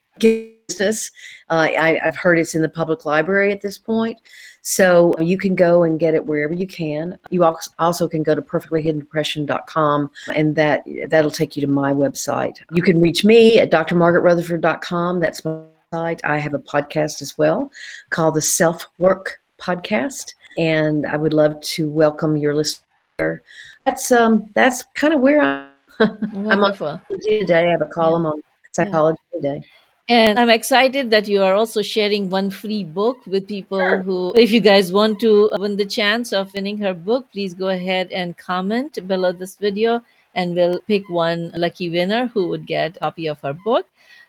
business 0.72 1.12
uh, 1.50 1.68
I, 1.70 2.00
i've 2.04 2.16
heard 2.16 2.40
it's 2.40 2.56
in 2.56 2.62
the 2.62 2.70
public 2.70 3.06
library 3.06 3.52
at 3.52 3.62
this 3.62 3.78
point 3.78 4.18
so 4.62 5.14
you 5.20 5.38
can 5.38 5.56
go 5.56 5.84
and 5.84 6.00
get 6.00 6.14
it 6.14 6.26
wherever 6.26 6.54
you 6.54 6.68
can. 6.68 7.18
You 7.30 7.44
also 7.80 8.08
can 8.08 8.24
go 8.24 8.36
to 8.36 8.42
perfectlyhiddendepression.com 8.42 10.12
and 10.36 10.56
that 10.56 10.84
that'll 11.08 11.32
take 11.32 11.56
you 11.56 11.62
to 11.62 11.68
my 11.68 11.94
website. 11.94 12.58
You 12.72 12.84
can 12.84 13.02
reach 13.02 13.26
me 13.26 13.60
at 13.60 13.72
drmargaretrutherford.com. 13.72 15.20
That's 15.20 15.44
my 15.44 15.62
site. 15.92 16.22
I 16.24 16.38
have 16.38 16.54
a 16.54 16.60
podcast 16.60 17.22
as 17.22 17.38
well 17.38 17.72
called 18.12 18.36
the 18.36 18.42
Self 18.42 18.88
Work 18.98 19.40
Podcast, 19.60 20.34
and 20.58 21.06
I 21.06 21.18
would 21.18 21.34
love 21.34 21.60
to 21.62 21.90
welcome 21.90 22.38
your 22.38 22.56
listener. 22.56 23.42
That's 23.86 24.12
um 24.12 24.50
that's 24.54 24.84
kind 24.96 25.14
of 25.14 25.22
where 25.22 25.42
I'm. 25.42 25.72
I'm 26.00 26.64
on 26.64 26.74
for 26.74 27.00
today. 27.28 27.68
I 27.68 27.72
have 27.72 27.82
a 27.82 27.86
column 27.86 28.26
on 28.26 28.42
psychology 28.72 29.20
yeah. 29.34 29.38
today. 29.38 29.66
And 30.12 30.38
I'm 30.38 30.50
excited 30.50 31.10
that 31.12 31.30
you 31.30 31.42
are 31.42 31.54
also 31.54 31.82
sharing 31.82 32.30
one 32.30 32.50
free 32.50 32.84
book 32.84 33.26
with 33.26 33.48
people 33.48 33.80
sure. 33.80 34.02
who, 34.02 34.34
if 34.36 34.52
you 34.52 34.60
guys 34.60 34.92
want 34.92 35.22
to 35.22 35.50
win 35.54 35.78
the 35.78 35.86
chance 35.86 36.34
of 36.34 36.54
winning 36.54 36.78
her 36.80 36.94
book, 36.94 37.32
please 37.32 37.54
go 37.54 37.70
ahead 37.70 38.12
and 38.12 38.36
comment 38.36 39.08
below 39.08 39.32
this 39.32 39.56
video 39.56 40.02
and 40.36 40.54
we'll 40.54 40.82
pick 40.82 41.08
one 41.08 41.50
lucky 41.56 41.90
winner 41.90 42.28
who 42.28 42.50
would 42.50 42.68
get 42.68 42.98
a 42.98 43.00
copy 43.00 43.28
of 43.28 43.40
her 43.40 43.54
book. 43.54 43.88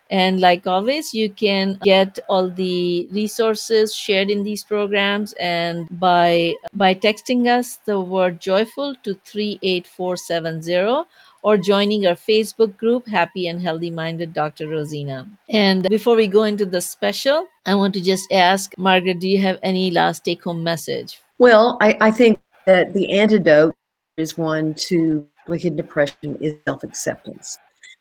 And 0.08 0.40
like 0.40 0.68
always, 0.68 1.12
you 1.12 1.28
can 1.30 1.80
get 1.82 2.16
all 2.28 2.48
the 2.48 3.08
resources 3.10 3.92
shared 3.92 4.30
in 4.30 4.44
these 4.44 4.62
programs 4.62 5.32
and 5.40 5.88
by 5.98 6.54
by 6.74 6.94
texting 6.94 7.48
us 7.48 7.78
the 7.86 7.98
word 7.98 8.40
joyful 8.40 8.94
to 9.02 9.14
38470 9.24 11.08
or 11.42 11.56
joining 11.56 12.06
our 12.06 12.14
Facebook 12.14 12.76
group, 12.76 13.06
Happy 13.06 13.48
and 13.48 13.60
Healthy 13.60 13.90
Minded 13.90 14.32
Dr. 14.32 14.68
Rosina. 14.68 15.28
And 15.48 15.88
before 15.88 16.16
we 16.16 16.26
go 16.26 16.44
into 16.44 16.64
the 16.64 16.80
special, 16.80 17.46
I 17.66 17.74
want 17.74 17.94
to 17.94 18.00
just 18.00 18.30
ask 18.32 18.72
Margaret, 18.78 19.18
do 19.18 19.28
you 19.28 19.40
have 19.42 19.58
any 19.62 19.90
last 19.90 20.24
take 20.24 20.42
home 20.44 20.62
message? 20.62 21.20
Well, 21.38 21.76
I, 21.80 21.96
I 22.00 22.10
think 22.10 22.38
that 22.66 22.94
the 22.94 23.10
antidote 23.10 23.74
is 24.16 24.38
one 24.38 24.74
to 24.74 25.26
wicked 25.48 25.76
depression 25.76 26.36
is 26.40 26.54
self 26.66 26.84
acceptance. 26.84 27.58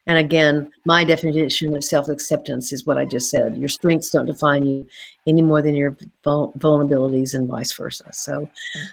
And 0.08 0.18
again, 0.18 0.72
my 0.86 1.04
definition 1.04 1.76
of 1.76 1.84
self 1.84 2.10
acceptance 2.10 2.74
is 2.74 2.86
what 2.86 2.98
I 2.98 3.06
just 3.06 3.30
said. 3.30 3.56
Your 3.56 3.70
strengths 3.70 4.10
don't 4.10 4.26
define 4.26 4.66
you 4.66 4.88
any 5.28 5.44
more 5.44 5.62
than 5.62 5.76
your 5.76 5.96
vulnerabilities 6.26 7.36
and 7.36 7.48
vice 7.48 7.72
versa. 7.74 8.12
So 8.12 8.50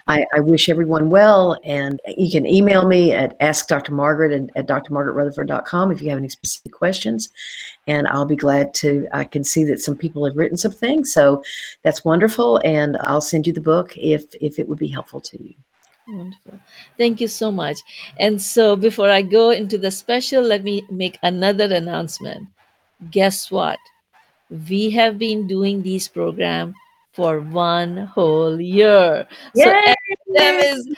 I, 0.07 0.23
I 0.35 0.39
wish 0.39 0.69
everyone 0.69 1.09
well. 1.09 1.59
And 1.63 1.99
you 2.15 2.29
can 2.29 2.45
email 2.45 2.87
me 2.87 3.11
at 3.11 3.39
askdrmargaret 3.39 4.49
at, 4.55 4.69
at 4.71 4.83
drmargaretrutherford.com 4.85 5.91
if 5.91 6.01
you 6.01 6.09
have 6.09 6.19
any 6.19 6.29
specific 6.29 6.73
questions. 6.73 7.29
And 7.87 8.07
I'll 8.07 8.25
be 8.25 8.35
glad 8.35 8.75
to, 8.75 9.07
I 9.11 9.23
can 9.23 9.43
see 9.43 9.63
that 9.63 9.81
some 9.81 9.97
people 9.97 10.25
have 10.25 10.37
written 10.37 10.57
some 10.57 10.71
things. 10.71 11.11
So 11.11 11.43
that's 11.81 12.05
wonderful. 12.05 12.61
And 12.63 12.97
I'll 13.01 13.21
send 13.21 13.47
you 13.47 13.53
the 13.53 13.61
book 13.61 13.97
if, 13.97 14.25
if 14.39 14.59
it 14.59 14.67
would 14.67 14.79
be 14.79 14.87
helpful 14.87 15.21
to 15.21 15.43
you. 15.43 15.55
Wonderful. 16.11 16.59
Thank 16.97 17.21
you 17.21 17.27
so 17.27 17.51
much. 17.51 17.77
And 18.17 18.41
so 18.41 18.75
before 18.75 19.09
I 19.09 19.21
go 19.21 19.51
into 19.51 19.77
the 19.77 19.91
special, 19.91 20.41
let 20.41 20.63
me 20.63 20.83
make 20.89 21.19
another 21.21 21.73
announcement. 21.73 22.47
Guess 23.11 23.51
what? 23.51 23.79
We 24.49 24.89
have 24.91 25.19
been 25.19 25.47
doing 25.47 25.83
these 25.83 26.07
programs 26.07 26.75
for 27.13 27.41
one 27.41 27.97
whole 27.97 28.59
year. 28.59 29.27
Yay! 29.55 29.63
So 29.63 29.71
HM 29.71 30.59
is, 30.59 30.95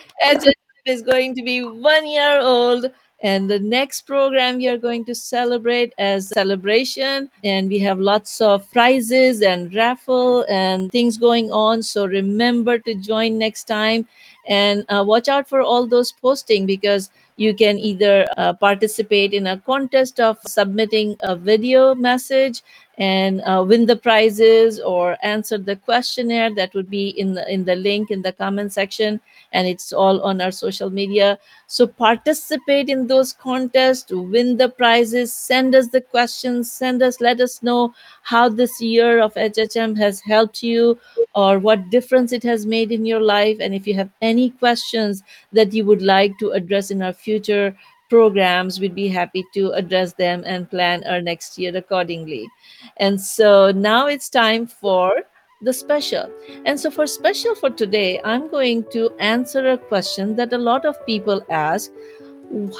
is 0.85 1.01
going 1.01 1.35
to 1.35 1.43
be 1.43 1.63
one 1.63 2.07
year 2.07 2.39
old 2.39 2.85
and 3.21 3.49
the 3.49 3.59
next 3.59 4.01
program 4.01 4.57
we 4.57 4.67
are 4.67 4.77
going 4.77 5.05
to 5.05 5.13
celebrate 5.13 5.93
as 5.97 6.27
celebration 6.29 7.29
and 7.43 7.69
we 7.69 7.77
have 7.79 7.99
lots 7.99 8.41
of 8.41 8.69
prizes 8.71 9.41
and 9.41 9.73
raffle 9.73 10.43
and 10.49 10.91
things 10.91 11.17
going 11.17 11.51
on. 11.51 11.83
So 11.83 12.05
remember 12.05 12.79
to 12.79 12.95
join 12.95 13.37
next 13.37 13.65
time 13.65 14.07
and 14.47 14.85
uh, 14.89 15.03
watch 15.05 15.27
out 15.27 15.47
for 15.47 15.61
all 15.61 15.85
those 15.85 16.11
posting 16.11 16.65
because 16.65 17.11
you 17.37 17.53
can 17.53 17.77
either 17.77 18.25
uh, 18.37 18.53
participate 18.53 19.33
in 19.33 19.47
a 19.47 19.57
contest 19.57 20.19
of 20.19 20.37
submitting 20.45 21.15
a 21.21 21.35
video 21.35 21.95
message 21.95 22.63
and 22.97 23.41
uh, 23.41 23.63
win 23.67 23.85
the 23.85 23.95
prizes 23.95 24.79
or 24.79 25.17
answer 25.23 25.57
the 25.57 25.75
questionnaire 25.75 26.53
that 26.53 26.73
would 26.73 26.89
be 26.89 27.09
in 27.09 27.33
the 27.33 27.51
in 27.51 27.65
the 27.65 27.75
link 27.75 28.11
in 28.11 28.21
the 28.21 28.33
comment 28.33 28.73
section. 28.73 29.19
And 29.53 29.67
it's 29.67 29.91
all 29.91 30.21
on 30.21 30.39
our 30.41 30.51
social 30.51 30.89
media. 30.89 31.39
So 31.67 31.87
participate 31.87 32.89
in 32.89 33.07
those 33.07 33.33
contests 33.33 34.11
win 34.11 34.57
the 34.57 34.69
prizes 34.69 35.33
send 35.33 35.73
us 35.73 35.87
the 35.89 36.01
questions 36.01 36.71
send 36.71 37.01
us 37.01 37.21
let 37.21 37.41
us 37.41 37.63
know 37.63 37.93
how 38.23 38.49
this 38.49 38.81
year 38.81 39.19
of 39.19 39.33
hhm 39.33 39.97
has 39.97 40.21
helped 40.21 40.61
you 40.63 40.99
or 41.33 41.59
what 41.59 41.89
difference 41.89 42.31
it 42.33 42.43
has 42.43 42.65
made 42.65 42.91
in 42.91 43.05
your 43.05 43.21
life. 43.21 43.57
And 43.59 43.73
if 43.73 43.87
you 43.87 43.93
have 43.95 44.09
any 44.21 44.49
questions 44.49 45.23
that 45.53 45.73
you 45.73 45.85
would 45.85 46.01
like 46.01 46.37
to 46.39 46.51
address 46.51 46.91
in 46.91 47.01
our 47.01 47.13
future 47.13 47.75
programs, 48.11 48.77
we'd 48.77 48.93
be 48.93 49.07
happy 49.07 49.45
to 49.53 49.71
address 49.71 50.11
them 50.13 50.43
and 50.45 50.69
plan 50.69 51.01
our 51.05 51.21
next 51.21 51.57
year 51.57 51.75
accordingly. 51.75 52.45
And 52.97 53.19
so 53.19 53.71
now 53.71 54.07
it's 54.07 54.27
time 54.27 54.67
for 54.67 55.13
the 55.61 55.71
special. 55.71 56.29
And 56.65 56.77
so 56.77 56.91
for 56.91 57.07
special 57.07 57.55
for 57.55 57.69
today, 57.69 58.19
I'm 58.25 58.49
going 58.49 58.83
to 58.91 59.11
answer 59.19 59.69
a 59.71 59.77
question 59.77 60.35
that 60.35 60.51
a 60.51 60.57
lot 60.57 60.85
of 60.85 61.05
people 61.05 61.45
ask. 61.49 61.89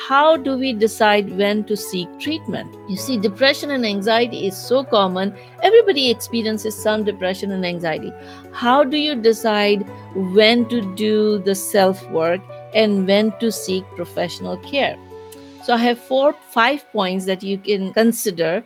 How 0.10 0.36
do 0.36 0.58
we 0.58 0.74
decide 0.74 1.38
when 1.38 1.64
to 1.64 1.78
seek 1.78 2.10
treatment? 2.20 2.76
You 2.90 2.98
see, 2.98 3.18
depression 3.18 3.72
and 3.72 3.86
anxiety 3.86 4.48
is 4.48 4.58
so 4.58 4.84
common. 4.84 5.34
Everybody 5.64 6.10
experiences 6.10 6.76
some 6.76 7.06
depression 7.06 7.54
and 7.54 7.66
anxiety. 7.66 8.12
How 8.52 8.84
do 8.84 8.98
you 8.98 9.16
decide 9.16 9.88
when 10.36 10.68
to 10.68 10.82
do 10.96 11.40
the 11.40 11.56
self 11.56 12.04
work 12.10 12.42
and 12.76 13.08
when 13.08 13.32
to 13.40 13.50
seek 13.50 13.86
professional 13.96 14.58
care? 14.58 14.98
So 15.64 15.74
I 15.74 15.78
have 15.78 16.00
four, 16.00 16.34
five 16.34 16.90
points 16.92 17.26
that 17.26 17.44
you 17.44 17.58
can 17.58 17.94
consider 17.94 18.64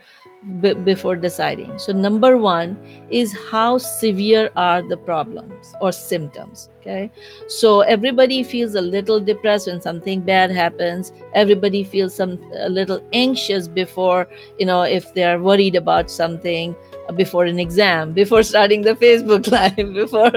b- 0.61 0.73
before 0.73 1.15
deciding. 1.15 1.77
So 1.77 1.91
number 1.91 2.37
one 2.37 2.77
is 3.09 3.35
how 3.51 3.77
severe 3.77 4.49
are 4.55 4.81
the 4.81 4.97
problems 4.97 5.73
or 5.81 5.91
symptoms. 5.91 6.69
Okay, 6.81 7.11
so 7.47 7.81
everybody 7.81 8.43
feels 8.43 8.75
a 8.75 8.81
little 8.81 9.19
depressed 9.19 9.67
when 9.67 9.81
something 9.81 10.21
bad 10.21 10.51
happens. 10.51 11.11
Everybody 11.33 11.83
feels 11.83 12.13
some 12.15 12.39
a 12.53 12.69
little 12.69 13.01
anxious 13.11 13.67
before 13.67 14.27
you 14.59 14.65
know 14.65 14.83
if 14.83 15.13
they 15.15 15.23
are 15.23 15.41
worried 15.41 15.75
about 15.75 16.11
something 16.11 16.75
before 17.15 17.45
an 17.45 17.59
exam 17.59 18.13
before 18.13 18.41
starting 18.43 18.81
the 18.81 18.95
facebook 18.95 19.49
live 19.51 19.93
before 19.93 20.31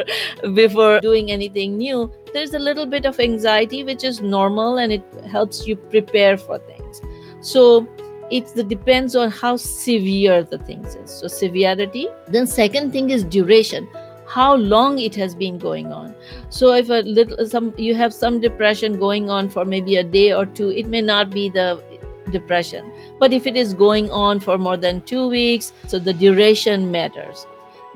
before 0.54 1.00
doing 1.00 1.31
anything 1.31 1.76
new 1.76 2.11
there's 2.33 2.54
a 2.54 2.59
little 2.59 2.87
bit 2.87 3.04
of 3.07 3.18
anxiety 3.20 3.85
which 3.85 4.04
is 4.04 4.20
normal 4.20 4.78
and 4.78 4.92
it 4.92 5.02
helps 5.31 5.66
you 5.66 5.76
prepare 5.76 6.37
for 6.37 6.59
things. 6.59 7.00
So 7.40 7.88
it 8.31 8.52
depends 8.68 9.16
on 9.16 9.31
how 9.31 9.57
severe 9.57 10.42
the 10.42 10.59
things 10.59 10.94
is. 10.94 11.11
So 11.11 11.28
severity. 11.28 12.09
Then 12.26 12.46
second 12.46 12.92
thing 12.92 13.11
is 13.11 13.24
duration. 13.24 13.88
How 14.26 14.57
long 14.57 14.98
it 14.98 15.14
has 15.14 15.35
been 15.35 15.59
going 15.59 15.90
on. 15.90 16.14
So 16.50 16.74
if 16.74 16.90
a 16.90 17.00
little 17.00 17.46
some 17.46 17.72
you 17.78 17.94
have 17.94 18.12
some 18.12 18.40
depression 18.40 18.98
going 18.98 19.31
on 19.31 19.48
for 19.48 19.64
maybe 19.64 19.96
a 19.96 20.04
day 20.04 20.33
or 20.35 20.44
two 20.44 20.70
it 20.70 20.87
may 20.87 21.00
not 21.00 21.31
be 21.31 21.48
the 21.48 21.83
depression. 22.29 22.91
But 23.19 23.33
if 23.33 23.47
it 23.47 23.57
is 23.57 23.75
going 23.75 24.11
on 24.11 24.41
for 24.41 24.59
more 24.59 24.77
than 24.77 25.01
two 25.03 25.29
weeks, 25.29 25.73
so 25.87 25.99
the 25.99 26.12
duration 26.12 26.91
matters. 26.91 27.47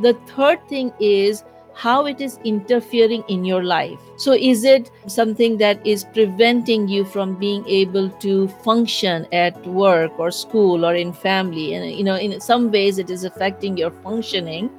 The 0.00 0.14
third 0.26 0.66
thing 0.68 0.92
is 0.98 1.44
how 1.74 2.06
it 2.06 2.20
is 2.20 2.38
interfering 2.44 3.24
in 3.28 3.44
your 3.44 3.62
life. 3.62 3.98
So, 4.16 4.32
is 4.32 4.64
it 4.64 4.90
something 5.06 5.56
that 5.58 5.84
is 5.86 6.04
preventing 6.12 6.88
you 6.88 7.04
from 7.04 7.36
being 7.36 7.66
able 7.66 8.10
to 8.10 8.48
function 8.62 9.26
at 9.32 9.66
work 9.66 10.18
or 10.18 10.30
school 10.30 10.84
or 10.84 10.94
in 10.94 11.12
family? 11.12 11.74
And, 11.74 11.90
you 11.92 12.04
know, 12.04 12.16
in 12.16 12.40
some 12.40 12.70
ways, 12.70 12.98
it 12.98 13.10
is 13.10 13.24
affecting 13.24 13.76
your 13.76 13.90
functioning. 13.90 14.70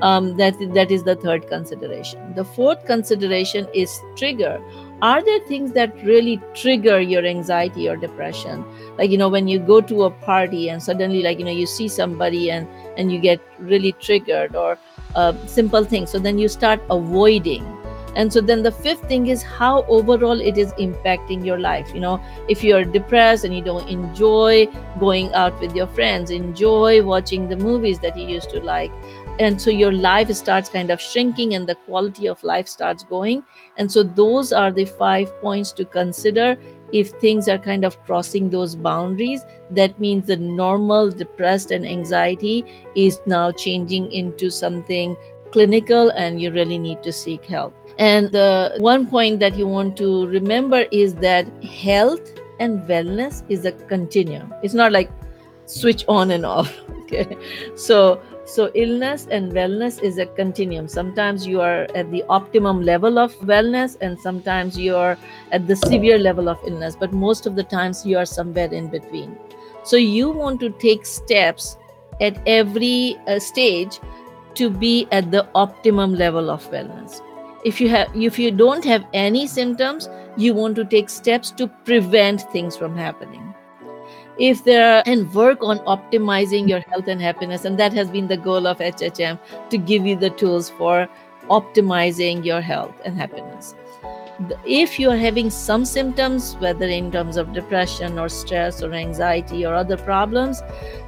Um, 0.00 0.36
that 0.38 0.54
that 0.74 0.90
is 0.90 1.04
the 1.04 1.14
third 1.14 1.46
consideration. 1.48 2.34
The 2.34 2.44
fourth 2.44 2.84
consideration 2.84 3.68
is 3.72 3.96
trigger 4.16 4.60
are 5.04 5.22
there 5.22 5.40
things 5.40 5.72
that 5.72 5.94
really 6.02 6.40
trigger 6.54 6.98
your 6.98 7.26
anxiety 7.26 7.86
or 7.86 7.94
depression? 7.94 8.64
Like 8.98 9.10
you 9.10 9.18
know 9.18 9.28
when 9.28 9.46
you 9.46 9.58
go 9.58 9.80
to 9.92 10.04
a 10.04 10.10
party 10.10 10.70
and 10.70 10.82
suddenly 10.82 11.22
like 11.22 11.38
you 11.38 11.44
know 11.44 11.56
you 11.60 11.66
see 11.66 11.88
somebody 11.88 12.50
and 12.50 12.66
and 12.96 13.12
you 13.12 13.20
get 13.20 13.40
really 13.58 13.92
triggered 14.06 14.56
or 14.56 14.78
uh, 15.14 15.32
simple 15.46 15.84
things 15.84 16.10
so 16.10 16.18
then 16.18 16.38
you 16.38 16.48
start 16.48 16.80
avoiding. 16.90 17.70
And 18.16 18.32
so 18.32 18.40
then 18.40 18.62
the 18.62 18.70
fifth 18.70 19.08
thing 19.08 19.26
is 19.26 19.42
how 19.42 19.82
overall 19.96 20.40
it 20.40 20.56
is 20.56 20.72
impacting 20.74 21.44
your 21.44 21.58
life. 21.58 21.92
You 21.92 22.00
know 22.00 22.14
if 22.48 22.64
you're 22.64 22.84
depressed 22.96 23.44
and 23.44 23.54
you 23.54 23.62
don't 23.68 23.88
enjoy 23.98 24.66
going 25.00 25.32
out 25.34 25.60
with 25.60 25.74
your 25.74 25.88
friends 25.98 26.30
enjoy 26.30 27.02
watching 27.02 27.48
the 27.48 27.56
movies 27.56 27.98
that 27.98 28.16
you 28.16 28.26
used 28.26 28.50
to 28.56 28.60
like 28.60 28.92
and 29.38 29.60
so 29.60 29.70
your 29.70 29.92
life 29.92 30.32
starts 30.32 30.68
kind 30.68 30.90
of 30.90 31.00
shrinking 31.00 31.54
and 31.54 31.66
the 31.66 31.74
quality 31.74 32.28
of 32.28 32.42
life 32.44 32.68
starts 32.68 33.02
going. 33.02 33.42
And 33.76 33.90
so 33.90 34.02
those 34.02 34.52
are 34.52 34.70
the 34.70 34.84
five 34.84 35.28
points 35.40 35.72
to 35.72 35.84
consider 35.84 36.56
if 36.92 37.10
things 37.10 37.48
are 37.48 37.58
kind 37.58 37.84
of 37.84 38.00
crossing 38.04 38.50
those 38.50 38.76
boundaries. 38.76 39.44
That 39.70 39.98
means 39.98 40.26
the 40.26 40.36
normal 40.36 41.10
depressed 41.10 41.72
and 41.72 41.84
anxiety 41.84 42.64
is 42.94 43.20
now 43.26 43.50
changing 43.50 44.12
into 44.12 44.50
something 44.50 45.16
clinical 45.50 46.10
and 46.10 46.40
you 46.40 46.52
really 46.52 46.78
need 46.78 47.02
to 47.02 47.12
seek 47.12 47.44
help. 47.44 47.74
And 47.98 48.30
the 48.30 48.74
one 48.78 49.06
point 49.06 49.40
that 49.40 49.56
you 49.56 49.66
want 49.66 49.96
to 49.96 50.26
remember 50.28 50.86
is 50.92 51.14
that 51.16 51.46
health 51.64 52.32
and 52.60 52.82
wellness 52.88 53.42
is 53.48 53.64
a 53.64 53.72
continuum. 53.72 54.54
It's 54.62 54.74
not 54.74 54.92
like 54.92 55.10
switch 55.66 56.04
on 56.06 56.30
and 56.30 56.46
off 56.46 56.72
okay? 57.04 57.36
So 57.76 58.20
so, 58.46 58.70
illness 58.74 59.26
and 59.30 59.52
wellness 59.52 60.02
is 60.02 60.18
a 60.18 60.26
continuum. 60.26 60.86
Sometimes 60.86 61.46
you 61.46 61.62
are 61.62 61.86
at 61.94 62.10
the 62.10 62.22
optimum 62.28 62.82
level 62.82 63.18
of 63.18 63.34
wellness, 63.36 63.96
and 64.02 64.20
sometimes 64.20 64.78
you 64.78 64.94
are 64.96 65.16
at 65.50 65.66
the 65.66 65.76
severe 65.76 66.18
level 66.18 66.50
of 66.50 66.58
illness, 66.66 66.94
but 66.94 67.12
most 67.12 67.46
of 67.46 67.56
the 67.56 67.64
times 67.64 68.04
you 68.04 68.18
are 68.18 68.26
somewhere 68.26 68.70
in 68.72 68.88
between. 68.88 69.38
So, 69.82 69.96
you 69.96 70.30
want 70.30 70.60
to 70.60 70.70
take 70.70 71.06
steps 71.06 71.78
at 72.20 72.38
every 72.46 73.16
uh, 73.26 73.38
stage 73.38 73.98
to 74.56 74.68
be 74.68 75.08
at 75.10 75.30
the 75.30 75.48
optimum 75.54 76.14
level 76.14 76.50
of 76.50 76.70
wellness. 76.70 77.22
If 77.64 77.80
you 77.80 77.88
have 77.88 78.14
if 78.14 78.38
you 78.38 78.50
don't 78.50 78.84
have 78.84 79.06
any 79.14 79.46
symptoms, 79.46 80.10
you 80.36 80.52
want 80.52 80.76
to 80.76 80.84
take 80.84 81.08
steps 81.08 81.50
to 81.52 81.66
prevent 81.66 82.42
things 82.52 82.76
from 82.76 82.94
happening 82.94 83.53
if 84.38 84.64
there 84.64 84.96
are, 84.96 85.02
and 85.06 85.32
work 85.32 85.62
on 85.62 85.78
optimizing 85.80 86.68
your 86.68 86.80
health 86.80 87.08
and 87.08 87.20
happiness 87.20 87.64
and 87.64 87.78
that 87.78 87.92
has 87.92 88.10
been 88.10 88.26
the 88.26 88.36
goal 88.36 88.66
of 88.66 88.78
hhm 88.78 89.38
to 89.70 89.78
give 89.78 90.06
you 90.06 90.16
the 90.16 90.30
tools 90.30 90.70
for 90.70 91.08
optimizing 91.48 92.44
your 92.44 92.60
health 92.60 92.94
and 93.04 93.16
happiness. 93.18 93.74
If 94.64 94.98
you 94.98 95.10
are 95.10 95.16
having 95.16 95.48
some 95.48 95.84
symptoms 95.84 96.56
whether 96.58 96.86
in 96.86 97.12
terms 97.12 97.36
of 97.36 97.52
depression 97.52 98.18
or 98.18 98.28
stress 98.28 98.82
or 98.82 98.92
anxiety 98.92 99.64
or 99.64 99.74
other 99.74 99.96
problems 99.96 100.60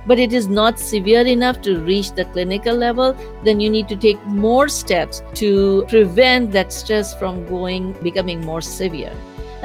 but 0.07 0.21
it 0.21 0.33
is 0.33 0.47
not 0.47 0.79
severe 0.79 1.27
enough 1.27 1.61
to 1.63 1.81
reach 1.81 2.13
the 2.13 2.27
clinical 2.27 2.77
level 2.77 3.17
then 3.43 3.59
you 3.59 3.69
need 3.69 3.89
to 3.89 3.97
take 3.97 4.25
more 4.27 4.69
steps 4.69 5.23
to 5.35 5.85
prevent 5.89 6.53
that 6.53 6.73
stress 6.73 7.19
from 7.19 7.45
going 7.47 7.93
becoming 7.95 8.45
more 8.45 8.61
severe 8.61 9.13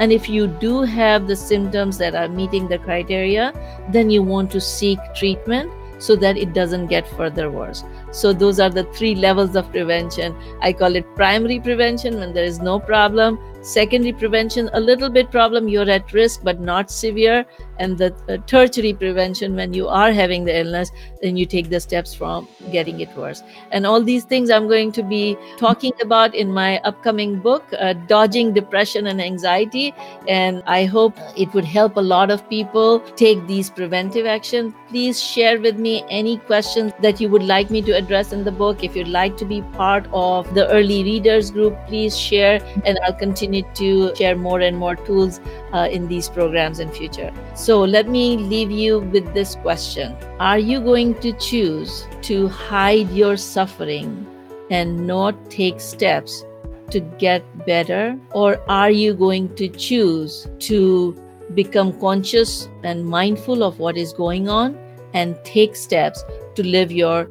and 0.02 0.12
if 0.12 0.28
you 0.28 0.48
do 0.48 0.80
have 0.82 1.28
the 1.28 1.36
symptoms 1.36 1.96
that 1.98 2.16
are 2.16 2.26
meeting 2.28 2.66
the 2.66 2.76
criteria, 2.76 3.52
then 3.88 4.10
you 4.10 4.20
want 4.20 4.50
to 4.50 4.60
seek 4.60 4.98
treatment 5.14 5.70
so 5.98 6.16
that 6.16 6.36
it 6.36 6.52
doesn't 6.52 6.88
get 6.88 7.06
further 7.06 7.52
worse. 7.52 7.84
So, 8.10 8.32
those 8.32 8.58
are 8.58 8.68
the 8.68 8.82
three 8.94 9.14
levels 9.14 9.54
of 9.54 9.70
prevention. 9.70 10.34
I 10.60 10.72
call 10.72 10.96
it 10.96 11.06
primary 11.14 11.60
prevention 11.60 12.18
when 12.18 12.32
there 12.32 12.44
is 12.44 12.58
no 12.58 12.80
problem, 12.80 13.38
secondary 13.62 14.12
prevention, 14.12 14.68
a 14.72 14.80
little 14.80 15.08
bit 15.08 15.30
problem, 15.30 15.68
you're 15.68 15.88
at 15.88 16.12
risk 16.12 16.42
but 16.42 16.60
not 16.60 16.90
severe, 16.90 17.46
and 17.78 17.98
the 17.98 18.14
uh, 18.28 18.36
tertiary 18.46 18.92
prevention 18.92 19.56
when 19.56 19.72
you 19.72 19.88
are 19.88 20.12
having 20.12 20.44
the 20.44 20.56
illness 20.58 20.90
then 21.22 21.36
you 21.36 21.46
take 21.46 21.70
the 21.70 21.80
steps 21.80 22.14
from 22.14 22.48
getting 22.70 23.00
it 23.00 23.16
worse. 23.16 23.42
And 23.70 23.86
all 23.86 24.02
these 24.02 24.24
things 24.24 24.50
i'm 24.50 24.68
going 24.68 24.92
to 24.92 25.02
be 25.02 25.36
talking 25.56 25.92
about 26.02 26.34
in 26.34 26.52
my 26.52 26.78
upcoming 26.90 27.38
book 27.38 27.64
uh, 27.78 27.92
dodging 28.14 28.52
depression 28.52 29.06
and 29.06 29.20
anxiety. 29.20 29.94
And 30.28 30.62
i 30.66 30.84
hope 30.84 31.16
it 31.36 31.52
would 31.54 31.64
help 31.64 31.96
a 31.96 32.00
lot 32.00 32.30
of 32.30 32.48
people 32.48 33.00
take 33.24 33.46
these 33.46 33.70
preventive 33.70 34.26
actions 34.26 34.74
please 34.88 35.22
share 35.22 35.60
with 35.60 35.78
me 35.78 36.04
any 36.10 36.36
questions 36.36 36.92
that 37.00 37.20
you 37.20 37.28
would 37.28 37.42
like 37.42 37.70
me 37.70 37.80
to 37.82 37.92
address 37.92 38.32
in 38.32 38.44
the 38.44 38.52
book. 38.52 38.84
If 38.84 38.94
you'd 38.94 39.08
like 39.08 39.36
to 39.38 39.44
be 39.44 39.62
part 39.72 40.06
of 40.12 40.54
the 40.54 40.68
early 40.68 41.02
readers 41.04 41.50
group 41.50 41.76
please 41.86 42.18
share 42.18 42.60
and 42.84 42.98
i'll 43.04 43.14
continue 43.14 43.51
to 43.60 44.14
share 44.16 44.34
more 44.34 44.60
and 44.60 44.78
more 44.78 44.96
tools 44.96 45.40
uh, 45.74 45.86
in 45.90 46.08
these 46.08 46.30
programs 46.30 46.78
in 46.78 46.90
future 46.90 47.30
so 47.54 47.80
let 47.80 48.08
me 48.08 48.38
leave 48.38 48.70
you 48.70 49.00
with 49.00 49.34
this 49.34 49.56
question 49.56 50.16
Are 50.40 50.58
you 50.58 50.80
going 50.80 51.14
to 51.20 51.32
choose 51.32 52.06
to 52.22 52.48
hide 52.48 53.10
your 53.10 53.36
suffering 53.36 54.26
and 54.70 55.06
not 55.06 55.50
take 55.50 55.80
steps 55.80 56.44
to 56.92 57.00
get 57.18 57.42
better? 57.66 58.18
Or 58.32 58.60
are 58.68 58.90
you 58.90 59.14
going 59.14 59.54
to 59.56 59.68
choose 59.68 60.46
to 60.60 61.16
become 61.54 61.98
conscious 62.00 62.68
and 62.82 63.04
mindful 63.04 63.62
of 63.62 63.78
what 63.78 63.96
is 63.96 64.12
going 64.12 64.48
on 64.48 64.78
and 65.12 65.36
take 65.44 65.76
steps 65.76 66.24
to 66.54 66.62
live 66.66 66.92
your 66.92 67.24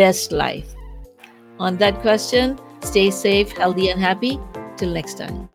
best 0.00 0.32
life? 0.32 0.74
On 1.58 1.76
that 1.78 2.00
question, 2.00 2.58
stay 2.80 3.10
safe, 3.10 3.52
healthy, 3.52 3.90
and 3.90 4.00
happy. 4.00 4.40
Till 4.76 4.90
next 4.90 5.18
time. 5.18 5.48